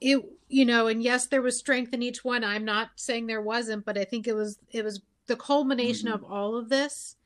[0.00, 2.44] it, you know, and yes, there was strength in each one.
[2.44, 6.24] I'm not saying there wasn't, but I think it was, it was the culmination mm-hmm.
[6.24, 7.16] of all of this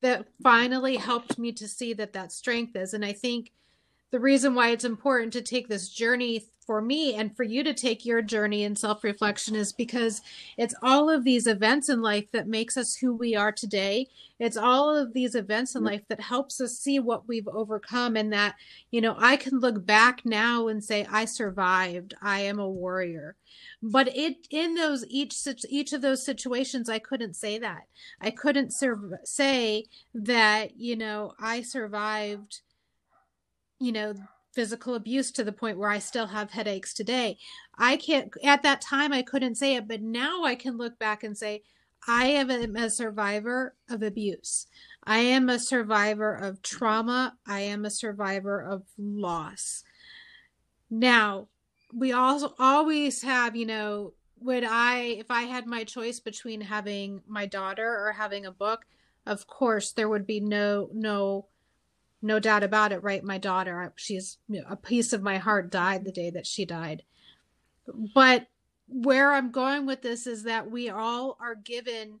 [0.00, 2.94] that finally helped me to see that that strength is.
[2.94, 3.52] And I think
[4.10, 7.72] the reason why it's important to take this journey for me and for you to
[7.72, 10.20] take your journey in self-reflection is because
[10.58, 14.06] it's all of these events in life that makes us who we are today.
[14.38, 15.92] It's all of these events in mm-hmm.
[15.92, 18.54] life that helps us see what we've overcome and that
[18.90, 22.12] you know i can look back now and say i survived.
[22.20, 23.34] I am a warrior.
[23.82, 25.38] But it in those each
[25.70, 27.84] each of those situations i couldn't say that.
[28.20, 32.60] I couldn't sur- say that you know i survived
[33.80, 34.14] you know
[34.54, 37.38] physical abuse to the point where I still have headaches today.
[37.76, 41.22] I can't, at that time, I couldn't say it, but now I can look back
[41.22, 41.62] and say,
[42.06, 44.66] I am a survivor of abuse.
[45.04, 47.36] I am a survivor of trauma.
[47.46, 49.84] I am a survivor of loss.
[50.90, 51.48] Now,
[51.92, 57.22] we also always have, you know, would I, if I had my choice between having
[57.26, 58.86] my daughter or having a book,
[59.26, 61.46] of course, there would be no, no,
[62.20, 63.22] no doubt about it, right?
[63.22, 66.64] My daughter, she's you know, a piece of my heart died the day that she
[66.64, 67.02] died.
[68.14, 68.48] But
[68.88, 72.20] where I'm going with this is that we all are given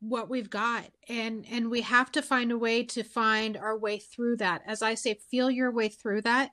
[0.00, 3.98] what we've got and and we have to find a way to find our way
[3.98, 6.52] through that as i say feel your way through that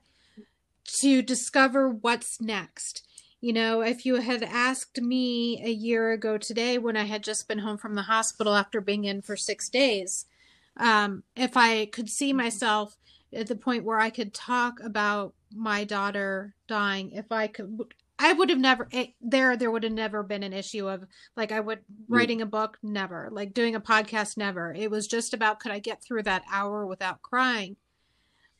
[0.82, 3.06] to discover what's next
[3.40, 7.46] you know if you had asked me a year ago today when i had just
[7.46, 10.26] been home from the hospital after being in for 6 days
[10.76, 12.96] um, if I could see myself
[13.32, 17.78] at the point where I could talk about my daughter dying, if I could,
[18.18, 19.56] I would have never it, there.
[19.56, 21.04] There would have never been an issue of
[21.36, 24.72] like I would writing a book, never like doing a podcast, never.
[24.72, 27.76] It was just about could I get through that hour without crying.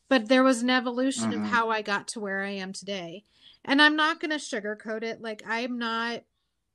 [0.09, 1.47] But there was an evolution of mm-hmm.
[1.47, 3.25] how I got to where I am today,
[3.65, 5.21] and I'm not going to sugarcoat it.
[5.21, 6.23] Like I'm not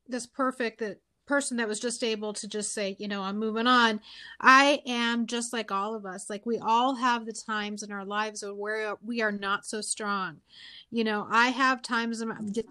[0.07, 0.97] this perfect that
[1.31, 4.01] person that was just able to just say, you know, I'm moving on.
[4.41, 6.29] I am just like all of us.
[6.29, 10.41] Like we all have the times in our lives where we are not so strong.
[10.89, 12.21] You know, I have times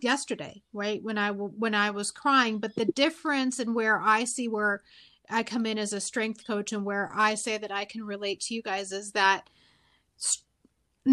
[0.03, 4.47] yesterday, right, when I when I was crying, but the difference in where I see
[4.47, 4.83] where
[5.31, 8.41] I come in as a strength coach and where I say that I can relate
[8.41, 9.49] to you guys is that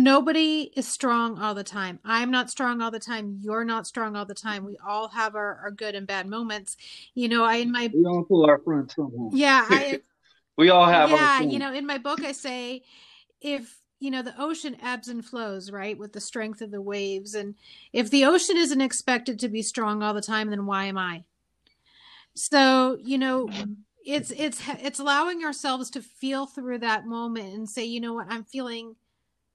[0.03, 1.99] nobody is strong all the time.
[2.05, 3.37] I'm not strong all the time.
[3.41, 4.65] You're not strong all the time.
[4.65, 6.77] We all have our, our good and bad moments.
[7.13, 8.95] You know, I in my we all pull our friends.
[9.31, 10.01] Yeah, I,
[10.57, 11.09] we all have.
[11.09, 12.83] Yeah, you know, in my book I say
[13.41, 17.33] if you know the ocean ebbs and flows right with the strength of the waves
[17.33, 17.55] and
[17.93, 21.23] if the ocean isn't expected to be strong all the time then why am i
[22.35, 23.49] so you know
[24.05, 28.27] it's it's it's allowing ourselves to feel through that moment and say you know what
[28.29, 28.95] i'm feeling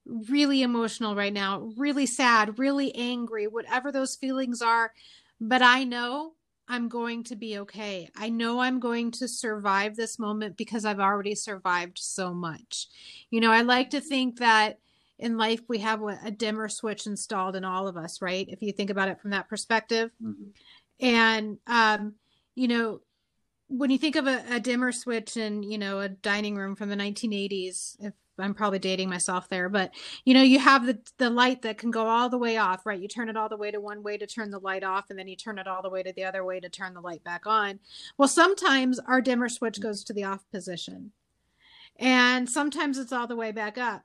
[0.05, 4.91] really emotional right now, really sad, really angry, whatever those feelings are.
[5.39, 6.33] But I know
[6.67, 8.09] I'm going to be okay.
[8.15, 12.87] I know I'm going to survive this moment because I've already survived so much.
[13.29, 14.79] You know, I like to think that
[15.19, 18.47] in life we have a dimmer switch installed in all of us, right?
[18.49, 20.11] If you think about it from that perspective.
[20.21, 20.49] Mm-hmm.
[21.05, 22.15] And, um,
[22.55, 23.01] you know,
[23.67, 26.89] when you think of a, a dimmer switch in, you know, a dining room from
[26.89, 29.91] the 1980s, if I'm probably dating myself there, but
[30.25, 32.99] you know, you have the the light that can go all the way off, right?
[32.99, 35.19] You turn it all the way to one way to turn the light off, and
[35.19, 37.23] then you turn it all the way to the other way to turn the light
[37.23, 37.79] back on.
[38.17, 41.11] Well, sometimes our dimmer switch goes to the off position,
[41.97, 44.03] and sometimes it's all the way back up.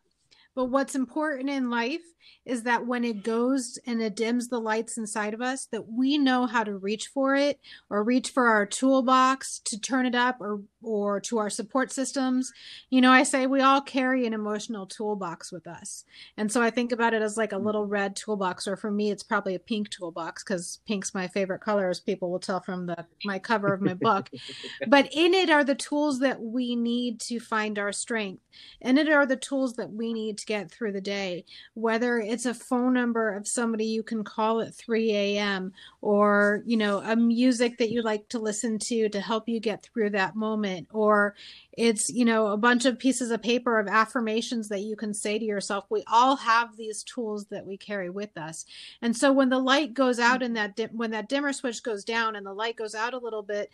[0.59, 2.03] But what's important in life
[2.49, 6.17] is that when it goes and it dims the lights inside of us, that we
[6.17, 10.41] know how to reach for it or reach for our toolbox to turn it up
[10.41, 12.53] or or to our support systems.
[12.89, 16.05] You know, I say we all carry an emotional toolbox with us.
[16.37, 17.65] And so I think about it as like a mm.
[17.65, 21.61] little red toolbox, or for me it's probably a pink toolbox because pink's my favorite
[21.61, 24.31] color, as people will tell from the my cover of my book.
[24.89, 28.43] but in it are the tools that we need to find our strength.
[28.81, 31.45] In it are the tools that we need to get through the day,
[31.75, 35.73] whether it's a phone number of somebody you can call at 3 a.m.
[36.01, 39.83] or, you know, a music that you like to listen to to help you get
[39.83, 41.37] through that moment, or
[41.73, 45.39] it's, you know, a bunch of pieces of paper of affirmations that you can say
[45.39, 45.85] to yourself.
[45.91, 48.65] We all have these tools that we carry with us.
[49.03, 50.23] And so when the light goes hmm.
[50.23, 53.13] out and that, dim- when that dimmer switch goes down and the light goes out
[53.13, 53.71] a little bit,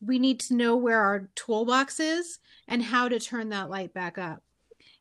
[0.00, 4.18] we need to know where our toolbox is and how to turn that light back
[4.18, 4.42] up.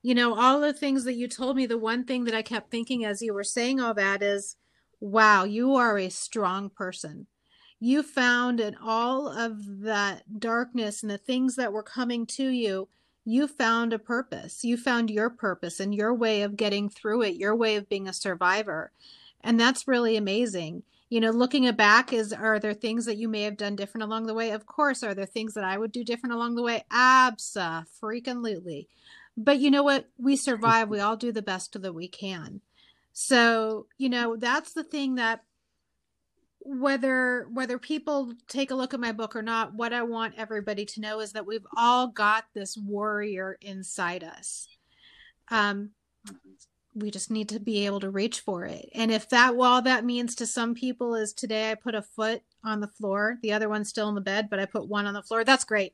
[0.03, 2.71] You know, all the things that you told me, the one thing that I kept
[2.71, 4.55] thinking as you were saying all that is,
[4.99, 7.27] wow, you are a strong person.
[7.79, 12.87] You found in all of that darkness and the things that were coming to you,
[13.25, 14.63] you found a purpose.
[14.63, 18.07] You found your purpose and your way of getting through it, your way of being
[18.07, 18.91] a survivor.
[19.41, 23.43] And that's really amazing you know looking back is are there things that you may
[23.43, 26.03] have done different along the way of course are there things that i would do
[26.03, 28.87] different along the way absolutely
[29.43, 32.61] but you know what we survive we all do the best that we can
[33.13, 35.41] so you know that's the thing that
[36.63, 40.85] whether whether people take a look at my book or not what i want everybody
[40.85, 44.67] to know is that we've all got this warrior inside us
[45.49, 45.91] um
[46.93, 48.89] we just need to be able to reach for it.
[48.93, 52.41] And if that, well, that means to some people is today I put a foot
[52.63, 55.13] on the floor, the other one's still in the bed, but I put one on
[55.13, 55.43] the floor.
[55.43, 55.93] That's great.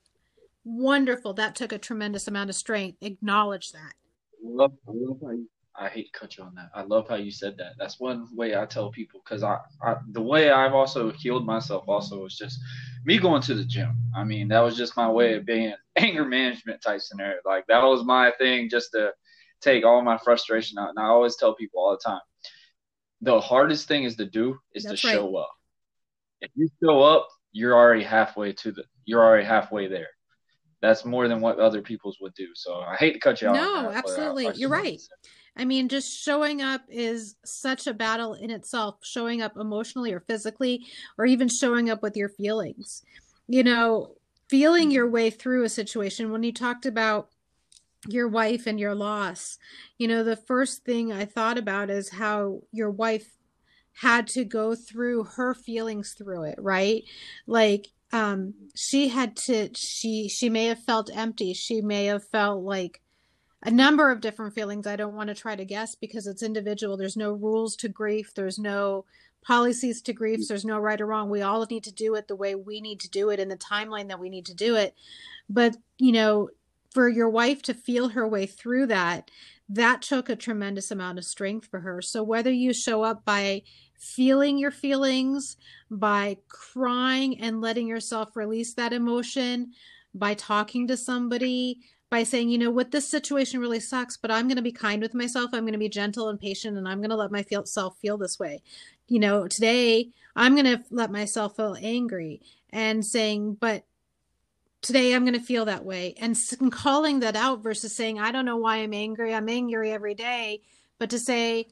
[0.69, 1.33] Wonderful.
[1.33, 2.97] That took a tremendous amount of strength.
[2.99, 3.93] Acknowledge that.
[4.33, 5.49] I love, I love how you,
[5.79, 6.69] I hate to cut you on that.
[6.75, 7.75] I love how you said that.
[7.79, 11.85] That's one way I tell people because I, I, the way I've also healed myself
[11.87, 12.59] also is just
[13.05, 13.95] me going to the gym.
[14.13, 17.37] I mean, that was just my way of being anger management type scenario.
[17.45, 19.13] Like that was my thing just to
[19.61, 20.89] take all my frustration out.
[20.89, 22.21] And I always tell people all the time,
[23.21, 25.13] the hardest thing is to do is That's to right.
[25.13, 25.51] show up.
[26.41, 30.09] If you show up, you're already halfway to the you're already halfway there.
[30.81, 32.47] That's more than what other people's would do.
[32.53, 33.55] So I hate to cut you off.
[33.55, 34.51] No, uh, absolutely.
[34.55, 35.01] You're right.
[35.55, 40.19] I mean, just showing up is such a battle in itself, showing up emotionally or
[40.19, 40.85] physically,
[41.17, 43.01] or even showing up with your feelings.
[43.47, 44.15] You know,
[44.49, 46.31] feeling your way through a situation.
[46.31, 47.29] When you talked about
[48.07, 49.57] your wife and your loss.
[49.97, 53.27] You know, the first thing I thought about is how your wife
[53.93, 57.03] had to go through her feelings through it, right?
[57.47, 61.53] Like um she had to she she may have felt empty.
[61.53, 63.01] She may have felt like
[63.63, 64.87] a number of different feelings.
[64.87, 66.95] I don't want to try to guess because it's individual.
[66.95, 68.33] There's no rules to grief.
[68.35, 69.05] There's no
[69.43, 70.47] policies to griefs.
[70.47, 71.29] There's no right or wrong.
[71.29, 73.57] We all need to do it the way we need to do it in the
[73.57, 74.95] timeline that we need to do it.
[75.49, 76.49] But, you know,
[76.91, 79.31] for your wife to feel her way through that,
[79.69, 82.01] that took a tremendous amount of strength for her.
[82.01, 83.63] So whether you show up by
[83.97, 85.57] feeling your feelings,
[85.89, 89.71] by crying and letting yourself release that emotion,
[90.13, 91.79] by talking to somebody,
[92.09, 95.01] by saying, you know what, this situation really sucks, but I'm going to be kind
[95.01, 95.51] with myself.
[95.53, 98.39] I'm going to be gentle and patient, and I'm going to let myself feel this
[98.39, 98.61] way.
[99.07, 103.83] You know, today I'm going to let myself feel angry and saying, but
[104.81, 106.13] today I'm going to feel that way.
[106.19, 106.37] And
[106.71, 109.33] calling that out versus saying, I don't know why I'm angry.
[109.33, 110.61] I'm angry every day.
[110.99, 111.67] But to say,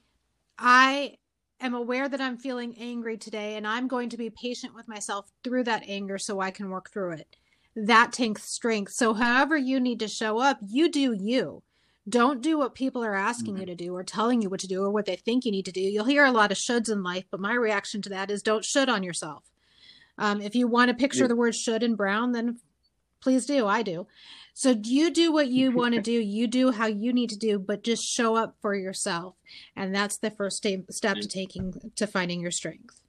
[0.57, 1.17] I
[1.65, 5.31] am aware that I'm feeling angry today and I'm going to be patient with myself
[5.43, 7.35] through that anger so I can work through it.
[7.75, 8.93] That takes strength.
[8.93, 11.61] So, however you need to show up, you do you.
[12.07, 13.61] Don't do what people are asking mm-hmm.
[13.61, 15.65] you to do or telling you what to do or what they think you need
[15.65, 15.81] to do.
[15.81, 18.63] You'll hear a lot of shoulds in life, but my reaction to that is don't
[18.63, 19.43] should on yourself.
[20.17, 21.27] Um, if you want to picture yeah.
[21.27, 22.59] the word should in brown, then
[23.21, 23.67] please do.
[23.67, 24.07] I do.
[24.57, 26.13] So you do what you want to do.
[26.13, 29.35] You do how you need to do, but just show up for yourself.
[29.75, 33.01] And that's the first step to taking to finding your strength.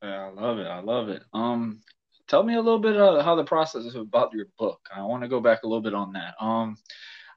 [0.00, 0.66] I love it.
[0.66, 1.22] I love it.
[1.32, 1.80] Um,
[2.28, 4.80] tell me a little bit of how the process is about your book.
[4.94, 6.34] I want to go back a little bit on that.
[6.40, 6.76] Um,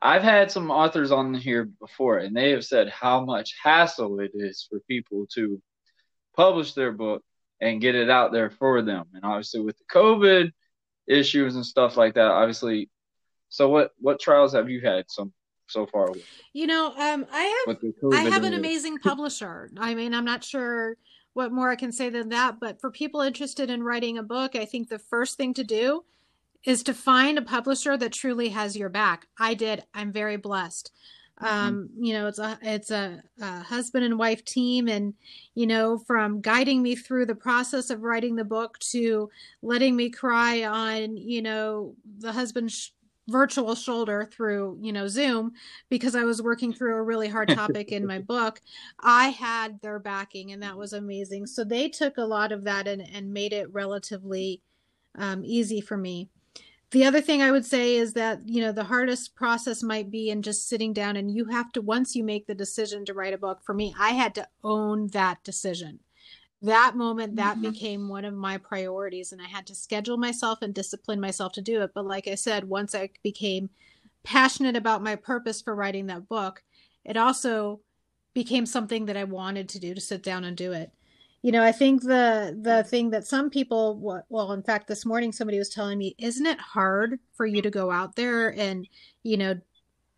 [0.02, 4.32] I've had some authors on here before, and they have said how much hassle it
[4.34, 5.62] is for people to
[6.36, 7.24] publish their book
[7.62, 9.06] and get it out there for them.
[9.14, 10.52] And obviously, with the COVID,
[11.12, 12.32] issues and stuff like that.
[12.32, 12.90] Obviously,
[13.50, 15.34] so what what trials have you had some
[15.68, 16.10] so far?
[16.54, 17.78] You know, um, I have
[18.14, 19.70] I have an amazing publisher.
[19.78, 20.98] I mean, I'm not sure
[21.34, 24.56] what more I can say than that, but for people interested in writing a book,
[24.56, 26.04] I think the first thing to do
[26.64, 29.28] is to find a publisher that truly has your back.
[29.40, 29.84] I did.
[29.94, 30.92] I'm very blessed.
[31.42, 31.68] Mm-hmm.
[31.68, 35.16] um you know it's a it's a, a, husband and wife team and
[35.56, 39.30] you know from guiding me through the process of writing the book to
[39.64, 42.92] letting me cry on you know the husband's
[43.28, 45.54] virtual shoulder through you know zoom
[45.90, 48.62] because i was working through a really hard topic in my book
[49.00, 52.88] i had their backing and that was amazing so they took a lot of that
[52.88, 54.62] and, and made it relatively
[55.18, 56.30] um, easy for me
[56.92, 60.30] the other thing I would say is that, you know, the hardest process might be
[60.30, 63.34] in just sitting down and you have to, once you make the decision to write
[63.34, 66.00] a book, for me, I had to own that decision.
[66.62, 67.72] That moment, that mm-hmm.
[67.72, 71.62] became one of my priorities, and I had to schedule myself and discipline myself to
[71.62, 71.92] do it.
[71.96, 73.70] But like I said, once I became
[74.24, 76.62] passionate about my purpose for writing that book,
[77.04, 77.80] it also
[78.36, 80.92] became something that I wanted to do to sit down and do it
[81.42, 85.32] you know i think the the thing that some people well in fact this morning
[85.32, 88.88] somebody was telling me isn't it hard for you to go out there and
[89.24, 89.60] you know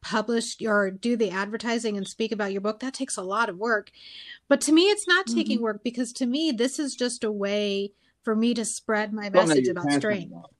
[0.03, 2.81] publish or do the advertising and speak about your book?
[2.81, 3.89] That takes a lot of work.
[4.47, 5.37] But to me it's not mm-hmm.
[5.37, 7.93] taking work because to me this is just a way
[8.23, 10.53] for me to spread my message about strength about.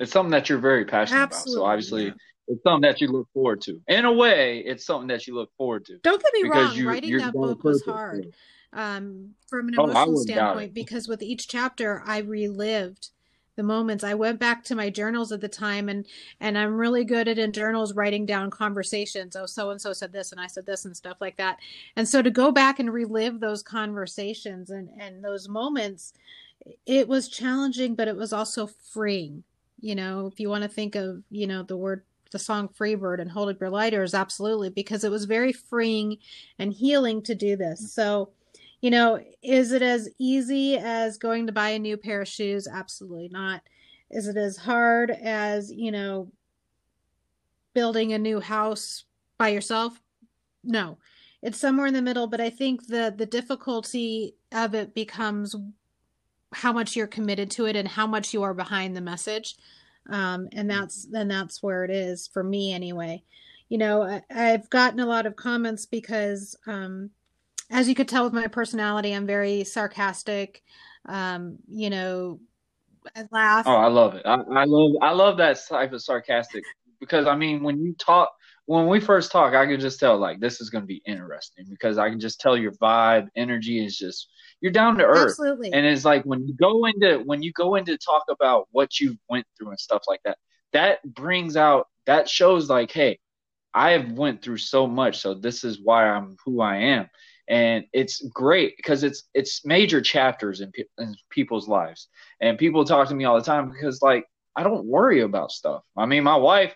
[0.00, 1.62] it's something that you're very passionate Absolutely, about.
[1.62, 2.12] So obviously yeah.
[2.48, 3.80] it's something that you look forward to.
[3.86, 6.88] In a way it's something that you look forward to don't get me wrong you,
[6.88, 8.26] writing that book was hard
[8.72, 13.10] um, from an oh, emotional standpoint because with each chapter I relived
[13.56, 14.02] the moments.
[14.02, 16.06] I went back to my journals at the time and
[16.40, 19.36] and i'm really good at in journals writing down conversations.
[19.36, 21.58] Oh so and so said this and i said this and stuff like that.
[21.96, 26.14] And so to go back and relive those conversations and and those moments
[26.86, 29.44] it was challenging but it was also freeing.
[29.80, 33.20] You know if you want to think of you know the word the song Freebird
[33.20, 36.16] and Hold Up Your Lighters, absolutely, because it was very freeing
[36.58, 37.92] and healing to do this.
[37.92, 38.30] So
[38.82, 42.66] you know, is it as easy as going to buy a new pair of shoes?
[42.66, 43.62] Absolutely not.
[44.10, 46.30] Is it as hard as, you know,
[47.74, 49.04] building a new house
[49.38, 49.98] by yourself?
[50.64, 50.98] No.
[51.42, 55.56] It's somewhere in the middle, but I think the the difficulty of it becomes
[56.52, 59.56] how much you're committed to it and how much you are behind the message.
[60.10, 63.22] Um, and that's and that's where it is for me anyway.
[63.68, 67.10] You know, I, I've gotten a lot of comments because um,
[67.72, 70.62] as you could tell with my personality, I'm very sarcastic.
[71.06, 72.38] Um, you know,
[73.16, 73.66] I laugh.
[73.66, 74.22] Oh, I love it.
[74.24, 76.62] I, I love I love that type of sarcastic
[77.00, 78.30] because I mean, when you talk,
[78.66, 81.66] when we first talk, I can just tell like this is going to be interesting
[81.68, 84.28] because I can just tell your vibe, energy is just
[84.60, 85.30] you're down to earth.
[85.30, 85.72] Absolutely.
[85.72, 89.16] And it's like when you go into when you go into talk about what you
[89.28, 90.36] went through and stuff like that,
[90.74, 93.18] that brings out that shows like, hey,
[93.74, 97.08] I have went through so much, so this is why I'm who I am
[97.48, 102.08] and it's great because it's it's major chapters in, pe- in people's lives
[102.40, 104.24] and people talk to me all the time because like
[104.56, 106.74] i don't worry about stuff i mean my wife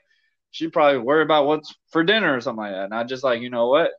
[0.51, 3.41] she'd probably worry about what's for dinner or something like that and i just like
[3.41, 3.93] you know what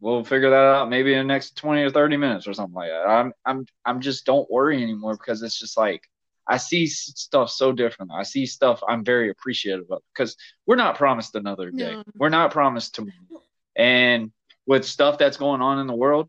[0.00, 2.90] we'll figure that out maybe in the next 20 or 30 minutes or something like
[2.90, 6.02] that i'm i'm i'm just don't worry anymore because it's just like
[6.48, 8.10] I see stuff so different.
[8.10, 10.34] I see stuff I'm very appreciative of because
[10.66, 11.92] we're not promised another day.
[11.92, 12.04] No.
[12.16, 13.42] We're not promised tomorrow.
[13.76, 14.32] And
[14.68, 16.28] with stuff that's going on in the world,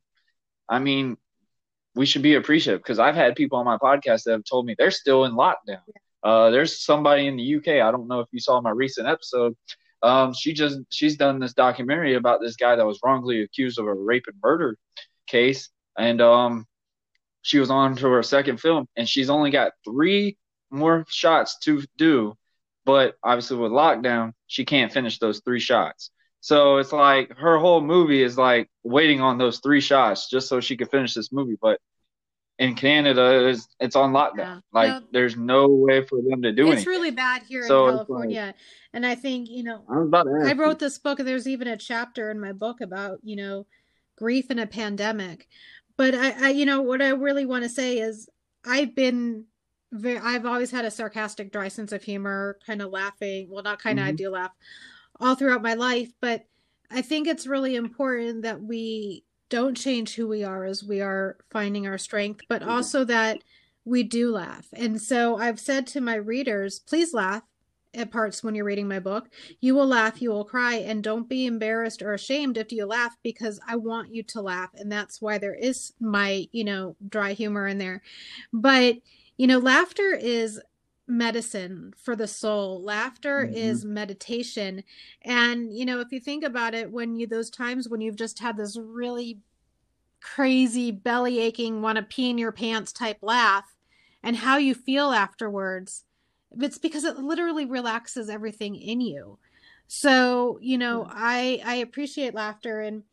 [0.68, 1.18] I mean,
[1.94, 4.76] we should be appreciative because I've had people on my podcast that have told me
[4.78, 5.82] they're still in lockdown.
[6.24, 7.86] Uh, there's somebody in the UK.
[7.86, 9.56] I don't know if you saw my recent episode.
[10.02, 13.86] Um, she just she's done this documentary about this guy that was wrongly accused of
[13.86, 14.78] a rape and murder
[15.28, 16.66] case, and um,
[17.42, 20.38] she was on to her second film, and she's only got three
[20.72, 22.36] more shots to do,
[22.86, 26.12] but obviously with lockdown, she can't finish those three shots.
[26.42, 30.62] So it's like her whole movie is like waiting on those three shots just so
[30.62, 31.58] she could finish this movie.
[31.62, 31.80] But
[32.58, 34.38] in Canada, it's, it's on lockdown.
[34.38, 34.60] Yeah.
[34.72, 36.78] Like no, there's no way for them to do it's anything.
[36.78, 38.46] It's really bad here so in California.
[38.48, 38.56] Like,
[38.94, 41.20] and I think, you know, I, I wrote this book.
[41.20, 43.66] There's even a chapter in my book about, you know,
[44.18, 45.48] grief in a pandemic.
[45.98, 48.30] But I, I you know, what I really want to say is
[48.66, 49.46] I've been
[49.92, 53.48] very, I've always had a sarcastic, dry sense of humor, kind of laughing.
[53.50, 54.14] Well, not kind of, mm-hmm.
[54.14, 54.52] I do laugh
[55.20, 56.12] all throughout my life.
[56.22, 56.46] But
[56.92, 61.38] I think it's really important that we don't change who we are as we are
[61.52, 62.72] finding our strength, but mm-hmm.
[62.72, 63.40] also that
[63.86, 64.68] we do laugh.
[64.74, 67.44] And so I've said to my readers, please laugh
[67.96, 69.30] at parts when you're reading my book.
[69.60, 73.18] You will laugh, you will cry, and don't be embarrassed or ashamed if you laugh
[73.24, 74.70] because I want you to laugh.
[74.76, 78.04] And that's why there is my, you know, dry humor in there.
[78.54, 78.98] But,
[79.38, 80.62] you know, laughter is
[81.10, 82.82] medicine for the soul.
[82.82, 83.56] Laughter mm-hmm.
[83.56, 84.84] is meditation.
[85.24, 88.40] And, you know, if you think about it, when you, those times when you've just
[88.40, 89.40] had this really
[90.22, 93.76] crazy, belly aching, want to pee in your pants type laugh,
[94.22, 96.04] and how you feel afterwards,
[96.60, 99.40] it's because it literally relaxes everything in you.
[99.88, 101.14] So, you know, mm-hmm.
[101.16, 103.04] I, I appreciate laughter and,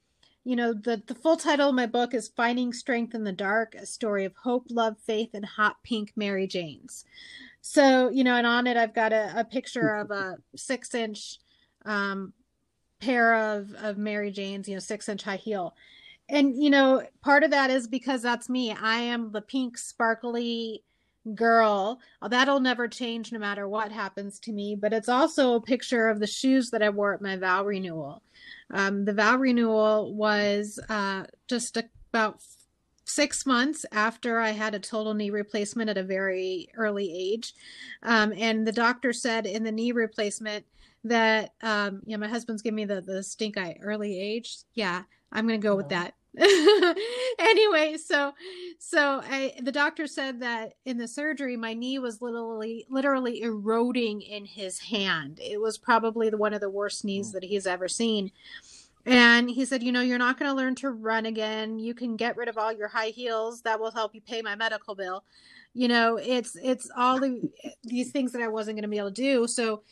[0.47, 3.75] you know the the full title of my book is finding strength in the dark
[3.75, 7.05] a story of hope love faith and hot pink mary janes
[7.69, 11.41] so, you know, and on it, I've got a, a picture of a six inch
[11.85, 12.33] um,
[13.01, 15.75] pair of, of Mary Jane's, you know, six inch high heel.
[16.29, 18.71] And, you know, part of that is because that's me.
[18.71, 20.85] I am the pink, sparkly
[21.35, 21.99] girl.
[22.23, 24.77] That'll never change no matter what happens to me.
[24.77, 28.23] But it's also a picture of the shoes that I wore at my vow renewal.
[28.71, 32.41] Um, the vow renewal was uh, just about
[33.07, 37.55] six months after I had a total knee replacement at a very early age.
[38.03, 40.67] Um, and the doctor said in the knee replacement
[41.05, 44.59] that, um, yeah, my husband's giving me the, the stink eye early age.
[44.75, 45.03] Yeah,
[45.33, 46.15] I'm going to go with that.
[47.39, 48.35] anyway, so
[48.79, 54.21] so I the doctor said that in the surgery my knee was literally literally eroding
[54.21, 55.41] in his hand.
[55.43, 58.33] It was probably the, one of the worst knees that he's ever seen.
[59.07, 61.79] And he said, you know, you're not going to learn to run again.
[61.79, 63.63] You can get rid of all your high heels.
[63.63, 65.23] That will help you pay my medical bill.
[65.75, 67.49] You know, it's it's all the,
[67.85, 69.47] these things that I wasn't going to be able to do.
[69.47, 69.83] So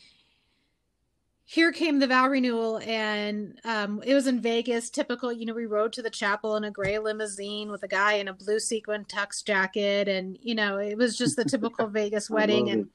[1.45, 5.67] here came the vow renewal and um, it was in vegas typical you know we
[5.67, 9.05] rode to the chapel in a gray limousine with a guy in a blue sequin
[9.05, 12.89] tux jacket and you know it was just the typical vegas wedding and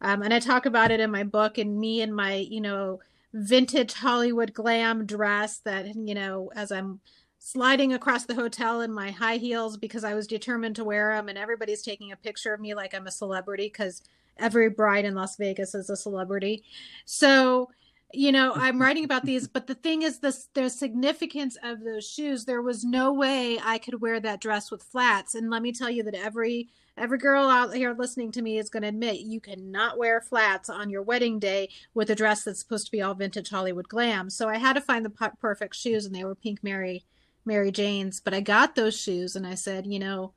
[0.00, 3.00] um, and i talk about it in my book and me and my you know
[3.32, 7.00] vintage Hollywood glam dress that, you know, as I'm
[7.38, 11.28] sliding across the hotel in my high heels because I was determined to wear them,
[11.28, 14.02] and everybody's taking a picture of me like I'm a celebrity because
[14.38, 16.64] every bride in Las Vegas is a celebrity.
[17.04, 17.70] So,
[18.12, 22.08] you know, I'm writing about these, but the thing is, this the significance of those
[22.08, 22.44] shoes.
[22.44, 25.90] There was no way I could wear that dress with flats, and let me tell
[25.90, 26.68] you that every
[26.98, 30.68] every girl out here listening to me is going to admit you cannot wear flats
[30.68, 34.30] on your wedding day with a dress that's supposed to be all vintage Hollywood glam.
[34.30, 37.04] So I had to find the perfect shoes, and they were pink Mary
[37.44, 38.20] Mary Jane's.
[38.20, 40.32] But I got those shoes, and I said, you know,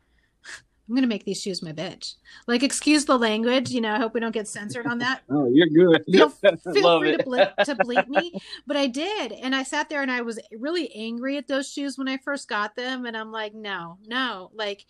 [0.89, 2.15] I'm gonna make these shoes my bitch.
[2.47, 3.69] Like, excuse the language.
[3.69, 5.21] You know, I hope we don't get censored on that.
[5.29, 6.03] oh, you're good.
[6.11, 6.29] Feel,
[6.73, 8.33] feel free to to bleep me.
[8.67, 11.97] But I did, and I sat there and I was really angry at those shoes
[11.97, 14.85] when I first got them, and I'm like, no, no, like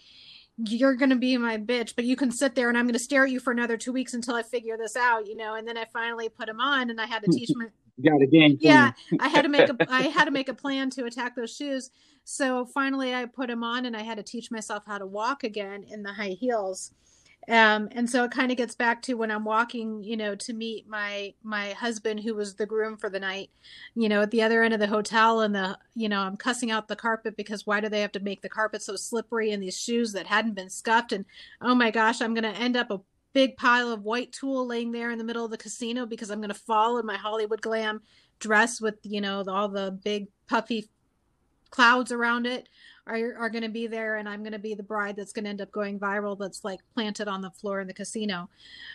[0.58, 3.00] you're going to be my bitch, but you can sit there and I'm going to
[3.00, 5.56] stare at you for another two weeks until I figure this out, you know.
[5.56, 7.68] And then I finally put them on, and I had to teach my.
[8.04, 8.58] Got a game.
[8.60, 11.56] Yeah, I had to make a I had to make a plan to attack those
[11.56, 11.92] shoes.
[12.24, 15.44] So finally, I put them on, and I had to teach myself how to walk
[15.44, 16.92] again in the high heels
[17.50, 20.54] um, and so it kind of gets back to when i'm walking you know to
[20.54, 23.50] meet my my husband who was the groom for the night
[23.96, 26.72] you know at the other end of the hotel and the you know i'm cussing
[26.72, 29.62] out the carpet because why do they have to make the carpet so slippery and
[29.62, 31.12] these shoes that hadn't been scuffed?
[31.12, 31.26] And
[31.62, 33.02] oh my gosh i'm going to end up a
[33.34, 36.40] big pile of white tulle laying there in the middle of the casino because i'm
[36.40, 38.02] going to fall in my hollywood glam
[38.40, 40.90] dress with you know all the big puffy
[41.70, 42.68] clouds around it
[43.08, 45.46] are are going to be there and I'm going to be the bride that's going
[45.46, 48.50] to end up going viral that's like planted on the floor in the casino.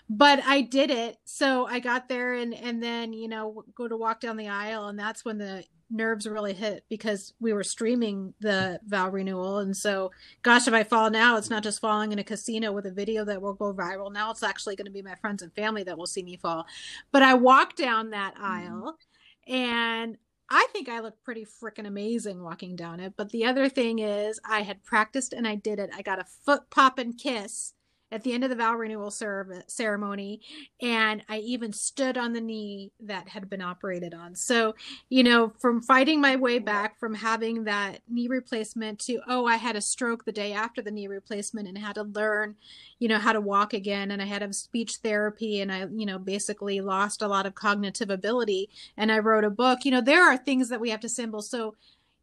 [0.08, 1.18] But I did it.
[1.24, 4.88] So I got there and and then, you know, go to walk down the aisle
[4.88, 9.76] and that's when the nerves really hit because we were streaming the vow renewal and
[9.76, 10.10] so
[10.42, 13.24] gosh if I fall now it's not just falling in a casino with a video
[13.24, 15.96] that will go viral now it's actually going to be my friends and family that
[15.96, 16.66] will see me fall.
[17.12, 18.44] But I walked down that mm-hmm.
[18.44, 18.98] aisle
[19.46, 20.18] and
[20.48, 23.14] I think I look pretty freaking amazing walking down it.
[23.16, 25.90] But the other thing is, I had practiced and I did it.
[25.94, 27.74] I got a foot pop and kiss
[28.16, 30.40] at the end of the vow renewal ceremony
[30.80, 34.34] and i even stood on the knee that had been operated on.
[34.34, 34.74] So
[35.10, 39.56] you know from fighting my way back from having that knee replacement to oh i
[39.56, 42.56] had a stroke the day after the knee replacement and had to learn
[42.98, 46.06] you know how to walk again and i had a speech therapy and i you
[46.06, 49.84] know basically lost a lot of cognitive ability and i wrote a book.
[49.84, 51.74] You know there are things that we have to symbol so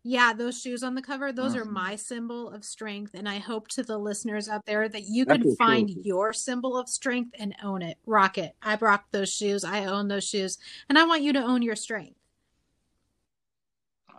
[0.04, 1.70] yeah, those shoes on the cover, those awesome.
[1.70, 3.12] are my symbol of strength.
[3.14, 6.04] And I hope to the listeners out there that you can find cool.
[6.04, 7.97] your symbol of strength and own it.
[8.06, 8.54] Rock it.
[8.62, 9.64] I rock those shoes.
[9.64, 10.58] I own those shoes.
[10.89, 12.18] And I want you to own your strength.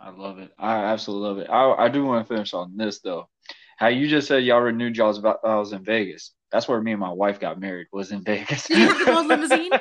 [0.01, 0.51] I love it.
[0.57, 1.49] I absolutely love it.
[1.49, 3.29] I, I do want to finish on this though.
[3.77, 6.31] How you just said y'all renewed y'all's about I was in Vegas.
[6.51, 7.87] That's where me and my wife got married.
[7.91, 8.69] Was in Vegas.
[8.71, 9.71] You the gold limousine?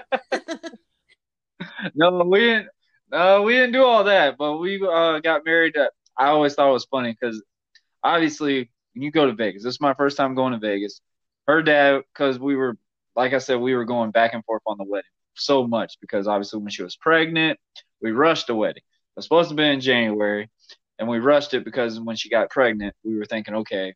[1.95, 2.69] no, we didn't.
[3.13, 5.77] Uh, we didn't do all that, but we uh, got married.
[5.77, 7.43] At, I always thought it was funny because
[8.03, 11.01] obviously when you go to Vegas, this is my first time going to Vegas.
[11.47, 12.77] Her dad, because we were,
[13.15, 16.27] like I said, we were going back and forth on the wedding so much because
[16.27, 17.59] obviously when she was pregnant,
[18.01, 18.83] we rushed the wedding.
[18.83, 20.51] It was supposed to be in January,
[20.99, 23.95] and we rushed it because when she got pregnant, we were thinking, okay,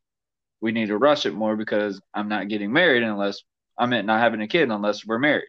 [0.61, 3.43] we need to rush it more because I'm not getting married unless
[3.79, 5.49] I meant not having a kid unless we're married.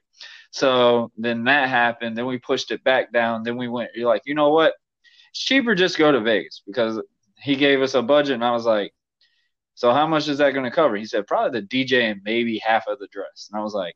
[0.52, 2.18] So then that happened.
[2.18, 3.44] Then we pushed it back down.
[3.44, 4.74] Then we went, you're like, you know what?
[5.32, 7.00] It's cheaper just go to Vegas because
[7.38, 8.36] he gave us a budget.
[8.36, 8.94] And I was like,
[9.76, 10.96] so how much is that going to cover?
[10.96, 13.50] He said, probably the DJ and maybe half of the dress.
[13.52, 13.96] And I was like,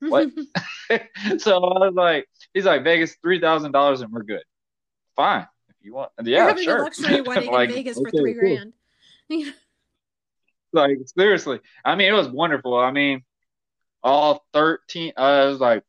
[0.00, 0.28] what?
[1.38, 4.42] so I was like, he's like, Vegas, $3,000 and we're good.
[5.16, 5.46] Fine.
[5.68, 6.10] If you want.
[6.22, 6.78] Yeah, You're having sure.
[6.78, 8.40] a luxury wedding like, in Vegas okay, for three cool.
[8.40, 9.54] grand.
[10.72, 11.60] like seriously.
[11.84, 12.76] I mean, it was wonderful.
[12.76, 13.22] I mean,
[14.02, 15.12] all thirteen.
[15.16, 15.82] Uh, it was like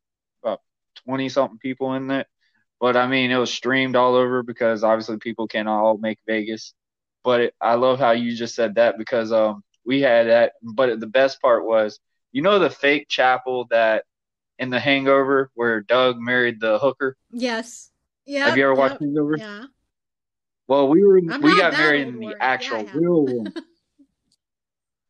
[0.43, 0.61] about
[1.05, 2.27] twenty something people in it.
[2.79, 6.73] But I mean, it was streamed all over because obviously people can't all make Vegas.
[7.23, 10.53] But it, I love how you just said that because um we had that.
[10.61, 11.99] But the best part was,
[12.31, 14.05] you know, the fake chapel that
[14.57, 17.17] in The Hangover where Doug married the hooker.
[17.31, 17.91] Yes.
[18.25, 18.45] Yeah.
[18.45, 19.37] Have you ever watched yep, Hangover?
[19.37, 19.65] Yeah.
[20.67, 22.27] Well, we were I'm we got married in the.
[22.27, 22.95] Yeah, actual have.
[22.95, 23.53] real one.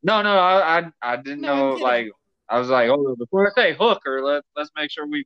[0.04, 1.76] No, no, I, I, I didn't No, know.
[1.76, 2.10] Like,
[2.52, 5.26] I was like, oh, before I say hooker, let let's make sure we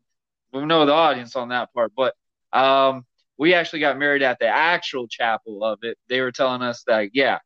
[0.53, 1.91] we know the audience on that part.
[1.95, 2.13] But
[2.53, 3.03] um,
[3.37, 5.97] we actually got married at the actual chapel of it.
[6.07, 7.39] They were telling us that, yeah,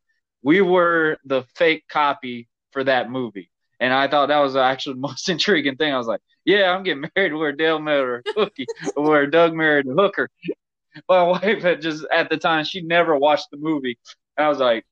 [0.43, 3.49] we were the fake copy for that movie,
[3.79, 5.93] and I thought that was actually the most intriguing thing.
[5.93, 8.65] I was like, yeah, I'm getting married where Dale married a hooky,
[8.95, 10.29] where Doug married a hooker.
[11.07, 13.97] My wife had just at the time she never watched the movie,
[14.37, 14.85] I was like,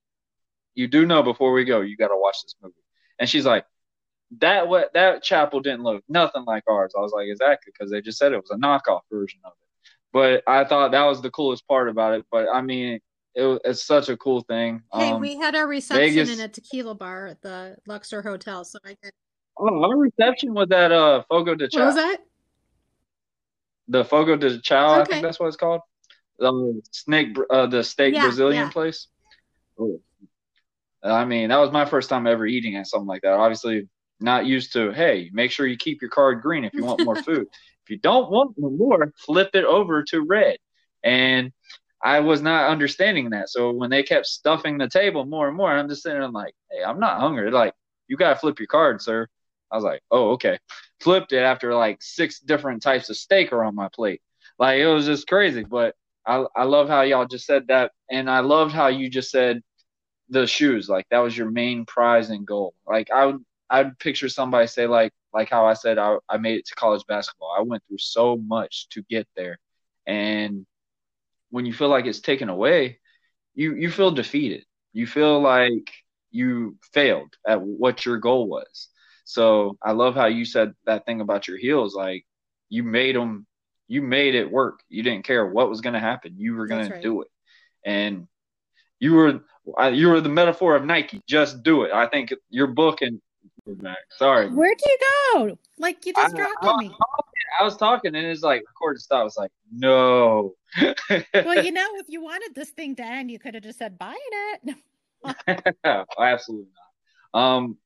[0.75, 2.75] you do know before we go, you got to watch this movie.
[3.19, 3.65] And she's like,
[4.39, 6.93] that what that chapel didn't look nothing like ours.
[6.97, 9.89] I was like, exactly, because they just said it was a knockoff version of it.
[10.13, 12.25] But I thought that was the coolest part about it.
[12.31, 12.99] But I mean,
[13.35, 14.81] it, was- it's such a cool thing.
[14.93, 18.65] Hey, Um, we had our reception Vegas- in a tequila bar at the Luxor Hotel,
[18.65, 19.11] so I could.
[19.59, 21.79] oh, our reception was at uh Fogo de Chao.
[21.79, 22.17] What was that?
[23.87, 25.11] The Fogo de Chao, I Okay.
[25.13, 25.81] think that's what it's called.
[26.39, 28.69] The snake, uh, the steak Yeah, Brazilian yeah.
[28.71, 29.07] place.
[29.79, 30.01] Oh.
[31.03, 33.33] I mean, that was my first time ever eating at something like that.
[33.33, 33.87] Obviously,
[34.19, 34.91] not used to.
[34.91, 37.47] Hey, make sure you keep your card green if you want more food.
[37.83, 40.57] if you don't want more, flip it over to red.
[41.03, 41.51] And
[42.03, 43.49] I was not understanding that.
[43.49, 46.53] So when they kept stuffing the table more and more, I'm just sitting there like,
[46.71, 47.43] hey, I'm not hungry.
[47.43, 47.73] They're like,
[48.07, 49.27] you gotta flip your card, sir.
[49.71, 50.59] I was like, oh, okay.
[51.01, 54.21] Flipped it after like six different types of steak are on my plate.
[54.59, 55.63] Like it was just crazy.
[55.63, 55.95] But
[56.25, 59.61] I I love how y'all just said that, and I loved how you just said
[60.29, 60.89] the shoes.
[60.89, 62.73] Like that was your main prize and goal.
[62.87, 66.57] Like I would I'd picture somebody say like like how I said I I made
[66.59, 67.53] it to college basketball.
[67.57, 69.57] I went through so much to get there,
[70.05, 70.65] and
[71.49, 72.99] when you feel like it's taken away,
[73.55, 74.65] you you feel defeated.
[74.93, 75.91] You feel like
[76.31, 78.89] you failed at what your goal was.
[79.25, 81.95] So I love how you said that thing about your heels.
[81.95, 82.25] Like
[82.69, 83.45] you made them,
[83.87, 84.79] you made it work.
[84.89, 86.35] You didn't care what was going to happen.
[86.37, 87.27] You were going That's to do it,
[87.85, 88.27] and
[88.99, 89.41] you were
[89.77, 91.21] I- you were the metaphor of Nike.
[91.27, 91.91] Just do it.
[91.91, 93.19] I think your book and
[94.17, 94.97] sorry, Where'd you
[95.33, 95.57] go?
[95.77, 96.95] Like you just I- dropped I- on me.
[97.59, 99.21] I was talking and it's like record to stop.
[99.21, 100.53] I was like, no.
[101.33, 103.97] Well, you know, if you wanted this thing to end, you could have just said
[103.97, 104.17] buying
[104.65, 104.75] it.
[106.19, 106.67] Absolutely
[107.33, 107.39] not.
[107.39, 107.77] Um,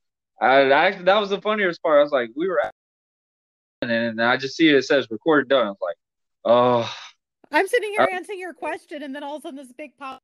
[0.42, 2.00] I, I that was the funniest part.
[2.00, 2.74] I was like, we were, at,
[3.84, 5.68] and then I just see it says recorded done.
[5.68, 5.96] I was like,
[6.46, 6.94] oh,
[7.52, 9.96] I'm sitting here Uh, answering your question, and then all of a sudden this big
[9.98, 10.22] pop.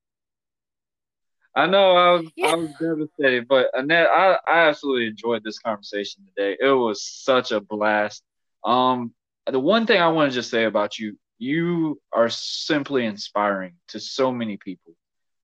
[1.58, 2.50] I know I was Yeah.
[2.50, 6.56] I was devastated, but Annette, I I absolutely enjoyed this conversation today.
[6.60, 8.24] It was such a blast.
[8.64, 9.14] Um,
[9.48, 14.00] the one thing I want to just say about you, you are simply inspiring to
[14.00, 14.94] so many people.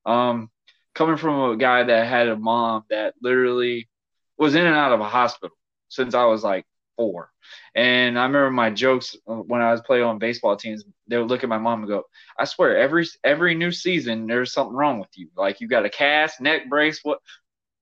[0.05, 0.51] Um,
[0.93, 3.89] coming from a guy that had a mom that literally
[4.37, 5.57] was in and out of a hospital
[5.89, 6.65] since I was like
[6.97, 7.29] four.
[7.75, 10.83] And I remember my jokes uh, when I was playing on baseball teams.
[11.07, 12.03] They would look at my mom and go,
[12.39, 15.29] "I swear, every every new season there's something wrong with you.
[15.35, 16.99] Like you got a cast, neck brace.
[17.03, 17.19] What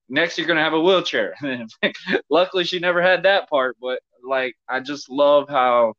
[0.10, 0.38] next?
[0.38, 1.36] You're gonna have a wheelchair."
[2.30, 3.78] Luckily, she never had that part.
[3.82, 5.94] But like, I just love how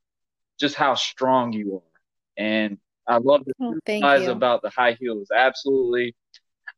[0.61, 5.29] just how strong you are, and I love the Oh, guys about the high heels.
[5.35, 6.15] Absolutely.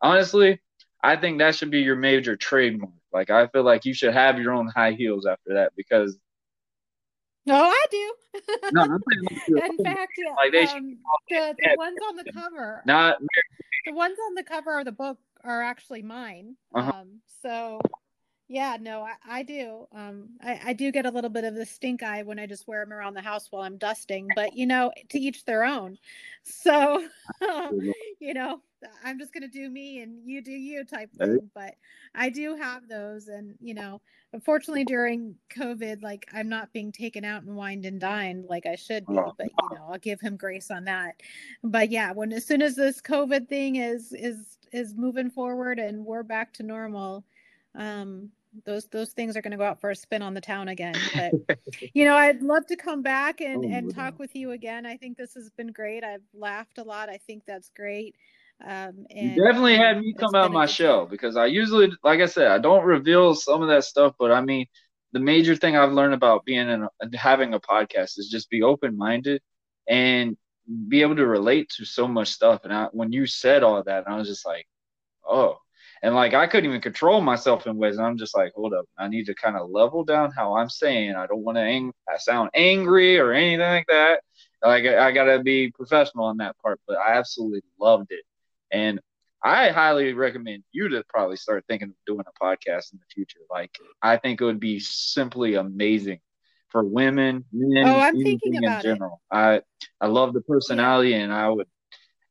[0.00, 0.60] Honestly,
[1.02, 2.92] I think that should be your major trademark.
[3.12, 6.18] Like I feel like you should have your own high heels after that because
[7.46, 8.14] No, I do.
[8.72, 10.12] no, I'm saying like, In fact,
[10.52, 10.96] Like, um,
[11.28, 13.18] the, the ones on the cover, not
[13.84, 16.56] the ones on the cover of the book are actually mine.
[16.74, 16.90] Uh-huh.
[16.90, 17.80] Um, so
[18.48, 19.86] yeah, no, I, I do.
[19.92, 22.68] Um, I, I do get a little bit of the stink eye when I just
[22.68, 25.98] wear them around the house while I'm dusting, but you know, to each their own.
[26.42, 27.06] So,
[28.20, 28.60] you know,
[29.04, 31.50] I'm just gonna do me and you do you type thing.
[31.54, 31.74] But
[32.14, 34.00] I do have those, and you know,
[34.32, 38.76] unfortunately during COVID, like I'm not being taken out and wined and dined like I
[38.76, 39.32] should be.
[39.38, 41.20] But you know, I'll give him grace on that.
[41.62, 46.04] But yeah, when as soon as this COVID thing is is is moving forward and
[46.04, 47.24] we're back to normal,
[47.74, 48.30] um,
[48.64, 50.94] those those things are going to go out for a spin on the town again.
[51.14, 51.34] But
[51.94, 54.86] you know, I'd love to come back and Oh, and talk with you again.
[54.86, 56.04] I think this has been great.
[56.04, 57.08] I've laughed a lot.
[57.08, 58.16] I think that's great.
[58.64, 62.26] Um, You definitely had me come out a my shell because I usually, like I
[62.26, 64.14] said, I don't reveal some of that stuff.
[64.18, 64.66] But I mean,
[65.12, 68.62] the major thing I've learned about being in a, having a podcast is just be
[68.62, 69.42] open minded
[69.88, 70.36] and
[70.88, 72.62] be able to relate to so much stuff.
[72.64, 74.66] And I, when you said all that, I was just like,
[75.28, 75.58] oh.
[76.02, 77.98] And like I couldn't even control myself in ways.
[77.98, 81.14] I'm just like, hold up, I need to kind of level down how I'm saying.
[81.16, 84.20] I don't want to ang- sound angry or anything like that.
[84.62, 86.80] Like I, I got to be professional in that part.
[86.86, 88.24] But I absolutely loved it,
[88.72, 89.00] and
[89.42, 93.40] I highly recommend you to probably start thinking of doing a podcast in the future.
[93.50, 96.20] Like I think it would be simply amazing
[96.70, 99.20] for women, men, oh, I'm thinking about in general.
[99.32, 99.36] It.
[99.36, 99.60] I
[100.00, 101.18] I love the personality, yeah.
[101.18, 101.68] and I would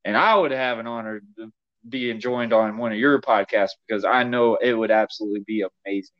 [0.03, 1.51] and I would have an honor to
[1.87, 6.15] being joined on one of your podcasts because I know it would absolutely be amazing.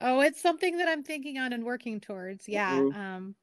[0.00, 2.48] Oh, it's something that I'm thinking on and working towards.
[2.48, 2.78] Yeah.
[2.78, 3.00] Mm-hmm.
[3.00, 3.34] Um,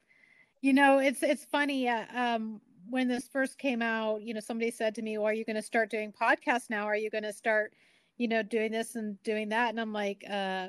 [0.61, 1.89] you know, it's it's funny.
[1.89, 5.33] Uh, um, when this first came out, you know, somebody said to me, "Well, are
[5.33, 6.86] you going to start doing podcasts now?
[6.86, 7.73] Are you going to start,
[8.17, 10.67] you know, doing this and doing that?" And I'm like, uh,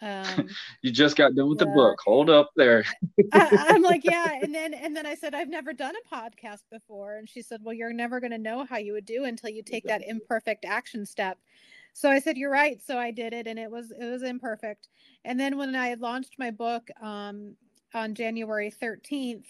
[0.00, 0.48] um,
[0.82, 1.98] you just got done with the book.
[2.04, 2.84] Hold up there.
[3.32, 4.38] I, am like, yeah.
[4.42, 7.16] And then and then I said, I've never done a podcast before.
[7.16, 9.84] And she said, Well, you're never gonna know how you would do until you take
[9.84, 11.38] that imperfect action step.
[11.92, 12.80] So I said, You're right.
[12.84, 14.88] So I did it and it was it was imperfect.
[15.24, 17.56] And then when I launched my book um,
[17.94, 19.46] on January 13th,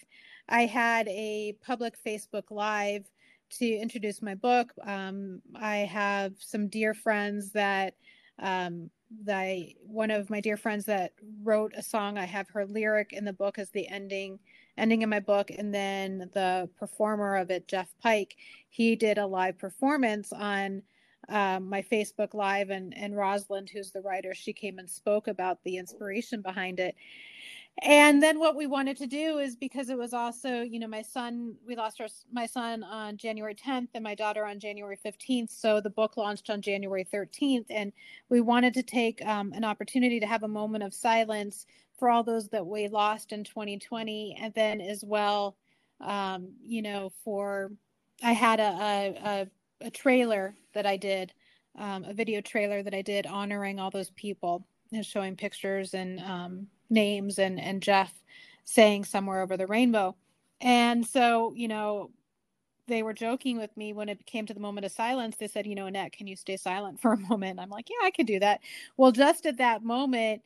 [0.48, 3.10] I had a public Facebook Live
[3.50, 4.72] to introduce my book.
[4.84, 7.94] Um, I have some dear friends that
[8.38, 8.90] um,
[9.24, 12.18] the one of my dear friends that wrote a song.
[12.18, 14.38] I have her lyric in the book as the ending
[14.76, 18.36] ending in my book, and then the performer of it, Jeff Pike,
[18.68, 20.82] he did a live performance on
[21.28, 25.62] um, my Facebook Live, and and Rosalind, who's the writer, she came and spoke about
[25.64, 26.94] the inspiration behind it
[27.82, 31.02] and then what we wanted to do is because it was also you know my
[31.02, 35.50] son we lost our my son on january 10th and my daughter on january 15th
[35.50, 37.92] so the book launched on january 13th and
[38.28, 41.66] we wanted to take um, an opportunity to have a moment of silence
[41.98, 45.56] for all those that we lost in 2020 and then as well
[46.00, 47.70] um, you know for
[48.24, 49.46] i had a,
[49.82, 51.32] a, a, trailer that i did
[51.78, 56.18] um, a video trailer that i did honoring all those people and showing pictures and
[56.20, 58.12] um, names and and Jeff
[58.64, 60.14] saying somewhere over the rainbow.
[60.60, 62.10] And so, you know,
[62.86, 65.36] they were joking with me when it came to the moment of silence.
[65.36, 67.60] They said, you know, Annette, can you stay silent for a moment?
[67.60, 68.60] I'm like, yeah, I can do that.
[68.96, 70.42] Well, just at that moment,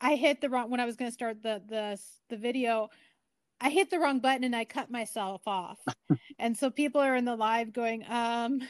[0.00, 1.98] I hit the wrong when I was going to start the the
[2.28, 2.88] the video.
[3.60, 5.78] I hit the wrong button and I cut myself off.
[6.38, 8.60] and so people are in the live going, um,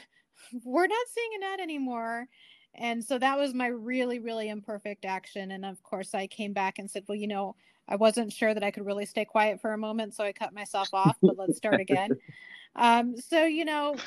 [0.65, 2.27] we're not seeing Annette anymore.
[2.75, 5.51] And so that was my really, really imperfect action.
[5.51, 7.55] And of course, I came back and said, well, you know,
[7.87, 10.15] I wasn't sure that I could really stay quiet for a moment.
[10.15, 12.11] So I cut myself off, but let's start again.
[12.73, 13.97] Um, so, you know,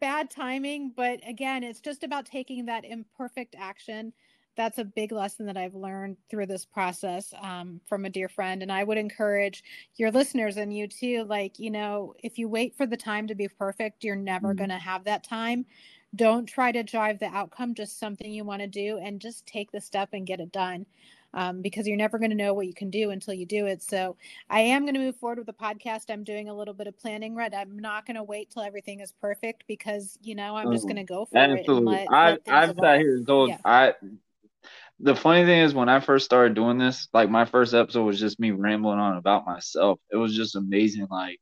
[0.00, 0.92] bad timing.
[0.96, 4.12] But again, it's just about taking that imperfect action.
[4.56, 8.60] That's a big lesson that I've learned through this process um, from a dear friend.
[8.60, 9.62] And I would encourage
[9.94, 13.34] your listeners and you too, like, you know, if you wait for the time to
[13.34, 14.58] be perfect, you're never mm-hmm.
[14.58, 15.64] going to have that time
[16.14, 19.72] don't try to drive the outcome just something you want to do and just take
[19.72, 20.86] the step and get it done
[21.34, 23.82] um, because you're never going to know what you can do until you do it.
[23.82, 24.16] So
[24.48, 26.10] i am going to move forward with the podcast.
[26.10, 29.00] I'm doing a little bit of planning right i'm not going to wait till everything
[29.00, 31.96] is perfect because you know i'm just going to go for Absolutely.
[31.96, 33.58] it let, I, i've sat here and told yeah.
[33.64, 33.94] i
[35.00, 38.20] the funny thing is when i first started doing this like my first episode was
[38.20, 39.98] just me rambling on about myself.
[40.10, 41.40] It was just amazing like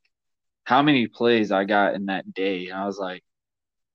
[0.63, 2.67] how many plays i got in that day.
[2.67, 3.23] And i was like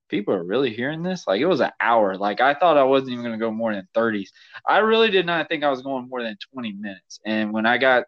[0.09, 1.25] people are really hearing this.
[1.27, 2.17] Like it was an hour.
[2.17, 4.29] Like I thought I wasn't even going to go more than 30s.
[4.67, 7.19] I really did not think I was going more than 20 minutes.
[7.25, 8.05] And when I got,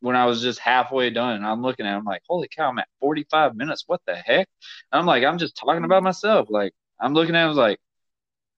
[0.00, 2.78] when I was just halfway done, I'm looking at, it, I'm like, holy cow, I'm
[2.78, 3.84] at 45 minutes.
[3.86, 4.48] What the heck?
[4.90, 6.48] And I'm like, I'm just talking about myself.
[6.50, 7.78] Like I'm looking at, it, I was like,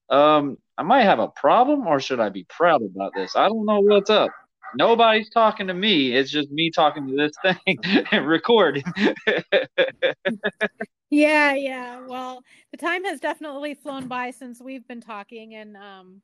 [0.09, 3.35] um, I might have a problem, or should I be proud about this?
[3.35, 4.29] I don't know what's up.
[4.77, 6.13] Nobody's talking to me.
[6.13, 7.31] It's just me talking to this
[7.63, 7.79] thing
[8.11, 8.83] and recording.
[11.09, 12.05] yeah, yeah.
[12.07, 16.21] Well, the time has definitely flown by since we've been talking, and um,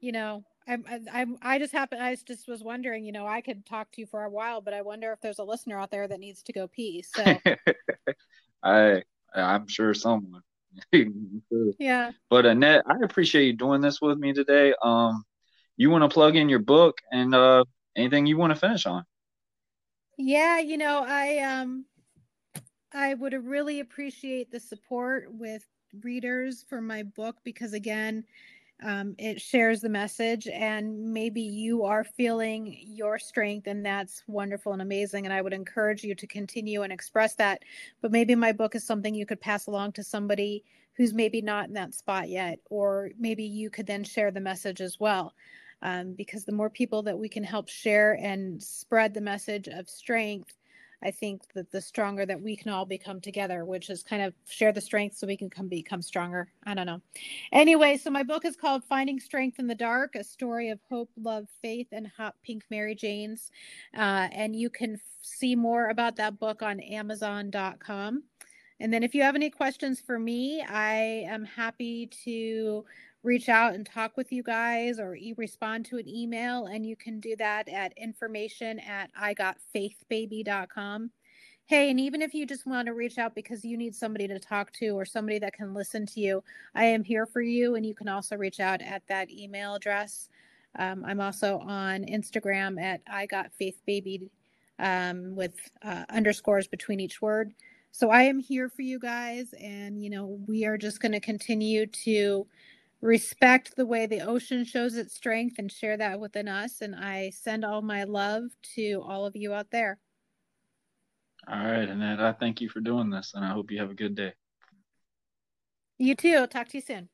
[0.00, 0.78] you know, I,
[1.12, 2.00] I, I just happen.
[2.00, 3.04] I just was wondering.
[3.04, 5.38] You know, I could talk to you for a while, but I wonder if there's
[5.38, 7.02] a listener out there that needs to go pee.
[7.02, 7.24] So,
[8.62, 9.02] I,
[9.34, 10.42] I'm sure someone.
[11.78, 12.12] yeah.
[12.30, 14.74] But Annette, I appreciate you doing this with me today.
[14.82, 15.24] Um,
[15.76, 17.64] you want to plug in your book and uh,
[17.96, 19.04] anything you want to finish on.
[20.16, 21.86] Yeah, you know, I um
[22.94, 25.66] I would really appreciate the support with
[26.02, 28.24] readers for my book because again,
[28.82, 34.72] um, it shares the message and maybe you are feeling your strength and that's wonderful
[34.72, 37.62] and amazing and i would encourage you to continue and express that.
[38.00, 40.64] But maybe my book is something you could pass along to somebody
[40.96, 44.80] who's maybe not in that spot yet or maybe you could then share the message
[44.80, 45.34] as well
[45.82, 49.88] um, because the more people that we can help share and spread the message of
[49.88, 50.56] strength,
[51.04, 54.32] I think that the stronger that we can all become together, which is kind of
[54.48, 56.48] share the strength so we can come become stronger.
[56.64, 57.02] I don't know.
[57.52, 61.10] Anyway, so my book is called Finding Strength in the Dark: A Story of Hope,
[61.20, 63.50] Love, Faith, and Hot Pink Mary Janes.
[63.96, 68.22] Uh, and you can see more about that book on Amazon.com.
[68.80, 72.84] And then if you have any questions for me, I am happy to
[73.24, 76.66] reach out and talk with you guys or e- respond to an email.
[76.66, 81.10] And you can do that at information at igotfaithbaby.com.
[81.66, 84.38] Hey, and even if you just want to reach out because you need somebody to
[84.38, 86.44] talk to or somebody that can listen to you,
[86.74, 87.74] I am here for you.
[87.74, 90.28] And you can also reach out at that email address.
[90.78, 94.30] Um, I'm also on Instagram at I got faith baby
[94.78, 97.54] um, with uh, underscores between each word.
[97.92, 101.20] So I am here for you guys, and you know we are just going to
[101.20, 102.44] continue to
[103.04, 106.80] respect the way the ocean shows its strength and share that within us.
[106.80, 108.44] And I send all my love
[108.76, 109.98] to all of you out there.
[111.46, 113.94] All right, Annett, I thank you for doing this, and I hope you have a
[113.94, 114.32] good day.
[115.98, 116.46] You too.
[116.46, 117.10] Talk to you soon.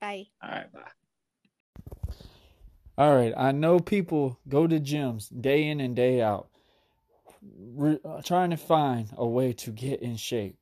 [0.00, 0.26] Bye.
[0.42, 0.80] All right, bye.
[2.98, 6.48] All right, I know people go to gyms day in and day out,
[7.40, 10.56] re- uh, trying to find a way to get in shape.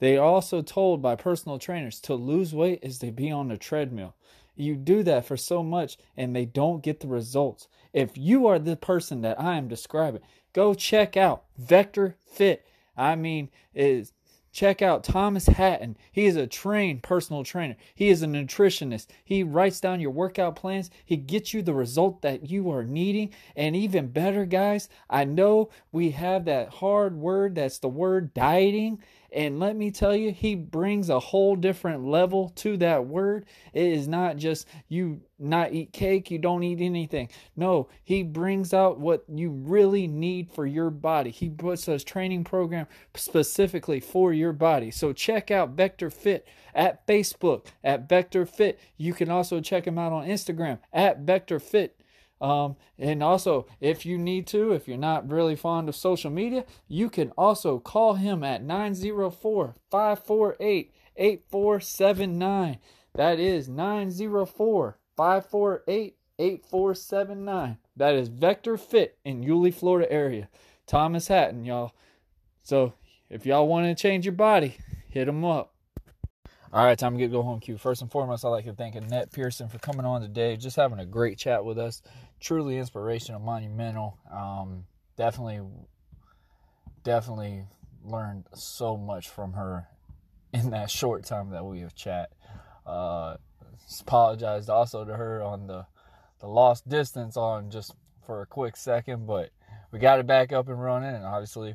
[0.00, 3.56] They are also told by personal trainers to lose weight as they be on a
[3.56, 4.16] treadmill.
[4.56, 7.68] You do that for so much and they don't get the results.
[7.92, 10.22] If you are the person that I am describing,
[10.52, 12.66] go check out Vector Fit.
[12.96, 14.12] I mean, is
[14.52, 15.96] check out Thomas Hatton.
[16.12, 17.76] He is a trained personal trainer.
[17.94, 19.06] He is a nutritionist.
[19.24, 20.90] He writes down your workout plans.
[21.04, 23.32] He gets you the result that you are needing.
[23.56, 29.02] And even better, guys, I know we have that hard word that's the word dieting.
[29.32, 33.46] And let me tell you, he brings a whole different level to that word.
[33.72, 37.28] It is not just you not eat cake, you don't eat anything.
[37.56, 41.30] No, he brings out what you really need for your body.
[41.30, 44.90] He puts a training program specifically for your body.
[44.90, 48.78] So check out Vector Fit at Facebook at Vector Fit.
[48.96, 51.99] You can also check him out on Instagram at Vector Fit.
[52.40, 56.64] Um, and also, if you need to, if you're not really fond of social media,
[56.88, 62.78] you can also call him at 904 548 8479.
[63.14, 67.78] That is 904 548 8479.
[67.96, 70.48] That is Vector Fit in Yulee, Florida area.
[70.86, 71.92] Thomas Hatton, y'all.
[72.62, 72.94] So
[73.28, 74.78] if y'all want to change your body,
[75.08, 75.74] hit him up.
[76.72, 77.76] All right, time to get go home cue.
[77.76, 81.00] First and foremost, I'd like to thank Annett Pearson for coming on today, just having
[81.00, 82.00] a great chat with us.
[82.40, 84.18] Truly inspirational, monumental.
[84.32, 84.84] Um,
[85.16, 85.60] definitely,
[87.04, 87.64] definitely
[88.04, 89.88] learned so much from her
[90.52, 92.30] in that short time that we have chat.
[92.86, 93.36] Uh,
[94.00, 95.86] apologized also to her on the
[96.40, 99.50] the lost distance on just for a quick second, but
[99.92, 101.74] we got it back up and running, and obviously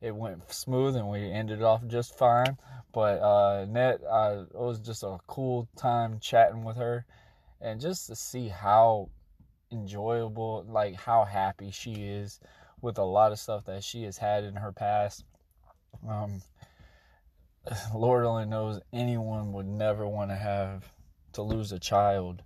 [0.00, 2.58] it went smooth and we ended off just fine.
[2.92, 7.06] But uh, Net, uh, it was just a cool time chatting with her,
[7.60, 9.08] and just to see how
[9.70, 12.40] enjoyable, like how happy she is
[12.80, 15.24] with a lot of stuff that she has had in her past.
[16.08, 16.42] Um,
[17.94, 20.84] Lord only knows anyone would never want to have
[21.34, 22.42] to lose a child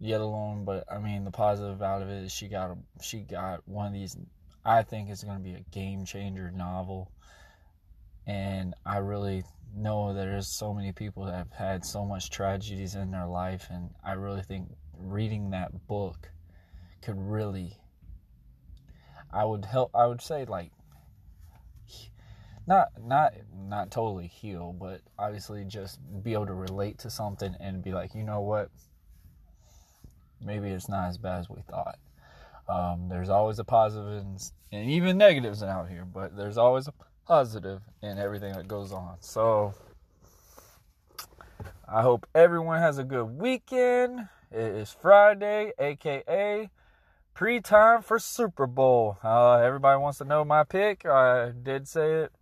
[0.00, 3.20] yet alone but i mean the positive out of it is she got a, she
[3.20, 4.16] got one of these
[4.64, 7.10] i think it's going to be a game changer novel
[8.26, 9.42] and i really
[9.74, 13.90] know there's so many people that have had so much tragedies in their life and
[14.04, 14.68] i really think
[14.98, 16.30] reading that book
[17.02, 17.76] could really
[19.32, 20.70] i would help i would say like
[22.68, 27.82] not not not totally heal, but obviously just be able to relate to something and
[27.82, 28.68] be like, you know what?
[30.44, 31.98] Maybe it's not as bad as we thought.
[32.68, 36.92] Um, there's always a positive and, and even negatives out here, but there's always a
[37.26, 39.16] positive in everything that goes on.
[39.20, 39.72] So
[41.88, 44.28] I hope everyone has a good weekend.
[44.50, 46.70] It is Friday, aka
[47.34, 49.18] pre-time for Super Bowl.
[49.22, 51.04] Uh, everybody wants to know my pick.
[51.04, 52.32] I did say it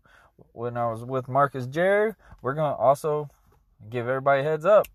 [0.52, 2.14] when I was with Marcus Jerry.
[2.42, 3.28] We're going to also
[3.90, 4.86] give everybody heads up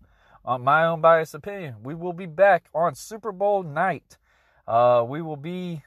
[0.42, 1.76] on my own biased opinion.
[1.82, 4.16] We will be back on Super Bowl night.
[4.66, 5.82] Uh, we will be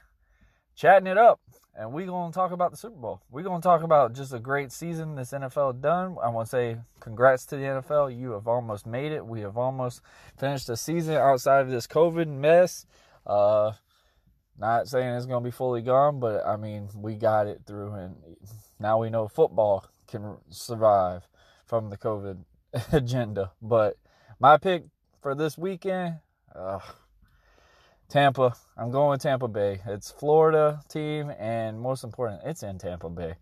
[0.76, 1.40] chatting it up
[1.78, 3.20] and we're going to talk about the Super Bowl.
[3.30, 6.16] We're going to talk about just a great season this NFL done.
[6.22, 8.18] I want to say congrats to the NFL.
[8.18, 9.26] You have almost made it.
[9.26, 10.00] We have almost
[10.38, 12.86] finished the season outside of this COVID mess.
[13.26, 13.72] Uh,
[14.58, 17.92] not saying it's going to be fully gone, but I mean, we got it through
[17.92, 18.16] and
[18.80, 21.28] now we know football can survive
[21.66, 22.38] from the COVID
[22.92, 23.52] agenda.
[23.60, 23.98] But
[24.40, 24.84] my pick
[25.20, 26.16] for this weekend,
[26.54, 26.78] uh,
[28.08, 28.54] Tampa.
[28.76, 29.80] I'm going with Tampa Bay.
[29.86, 33.34] It's Florida team, and most important, it's in Tampa Bay.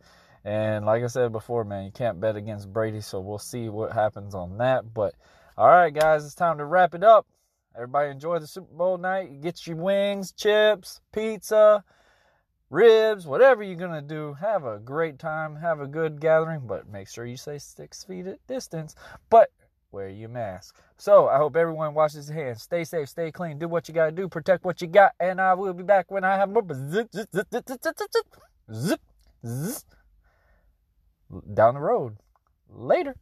[0.45, 3.93] And like I said before, man, you can't bet against Brady, so we'll see what
[3.93, 4.93] happens on that.
[4.93, 5.15] But
[5.57, 7.27] all right, guys, it's time to wrap it up.
[7.75, 9.41] Everybody enjoy the Super Bowl night.
[9.41, 11.83] Get your wings, chips, pizza,
[12.71, 14.35] ribs, whatever you're gonna do.
[14.35, 15.57] Have a great time.
[15.57, 18.95] Have a good gathering, but make sure you stay six feet at distance.
[19.29, 19.51] But
[19.95, 20.77] wear your mask.
[20.99, 22.63] So I hope everyone washes their hands.
[22.63, 25.55] Stay safe, stay clean, do what you gotta do, protect what you got, and I
[25.55, 28.27] will be back when I have more zip zip zip zip zip zip zip
[28.75, 29.01] zip,
[29.47, 29.83] zip
[31.55, 32.17] down the road.
[32.69, 33.15] Later.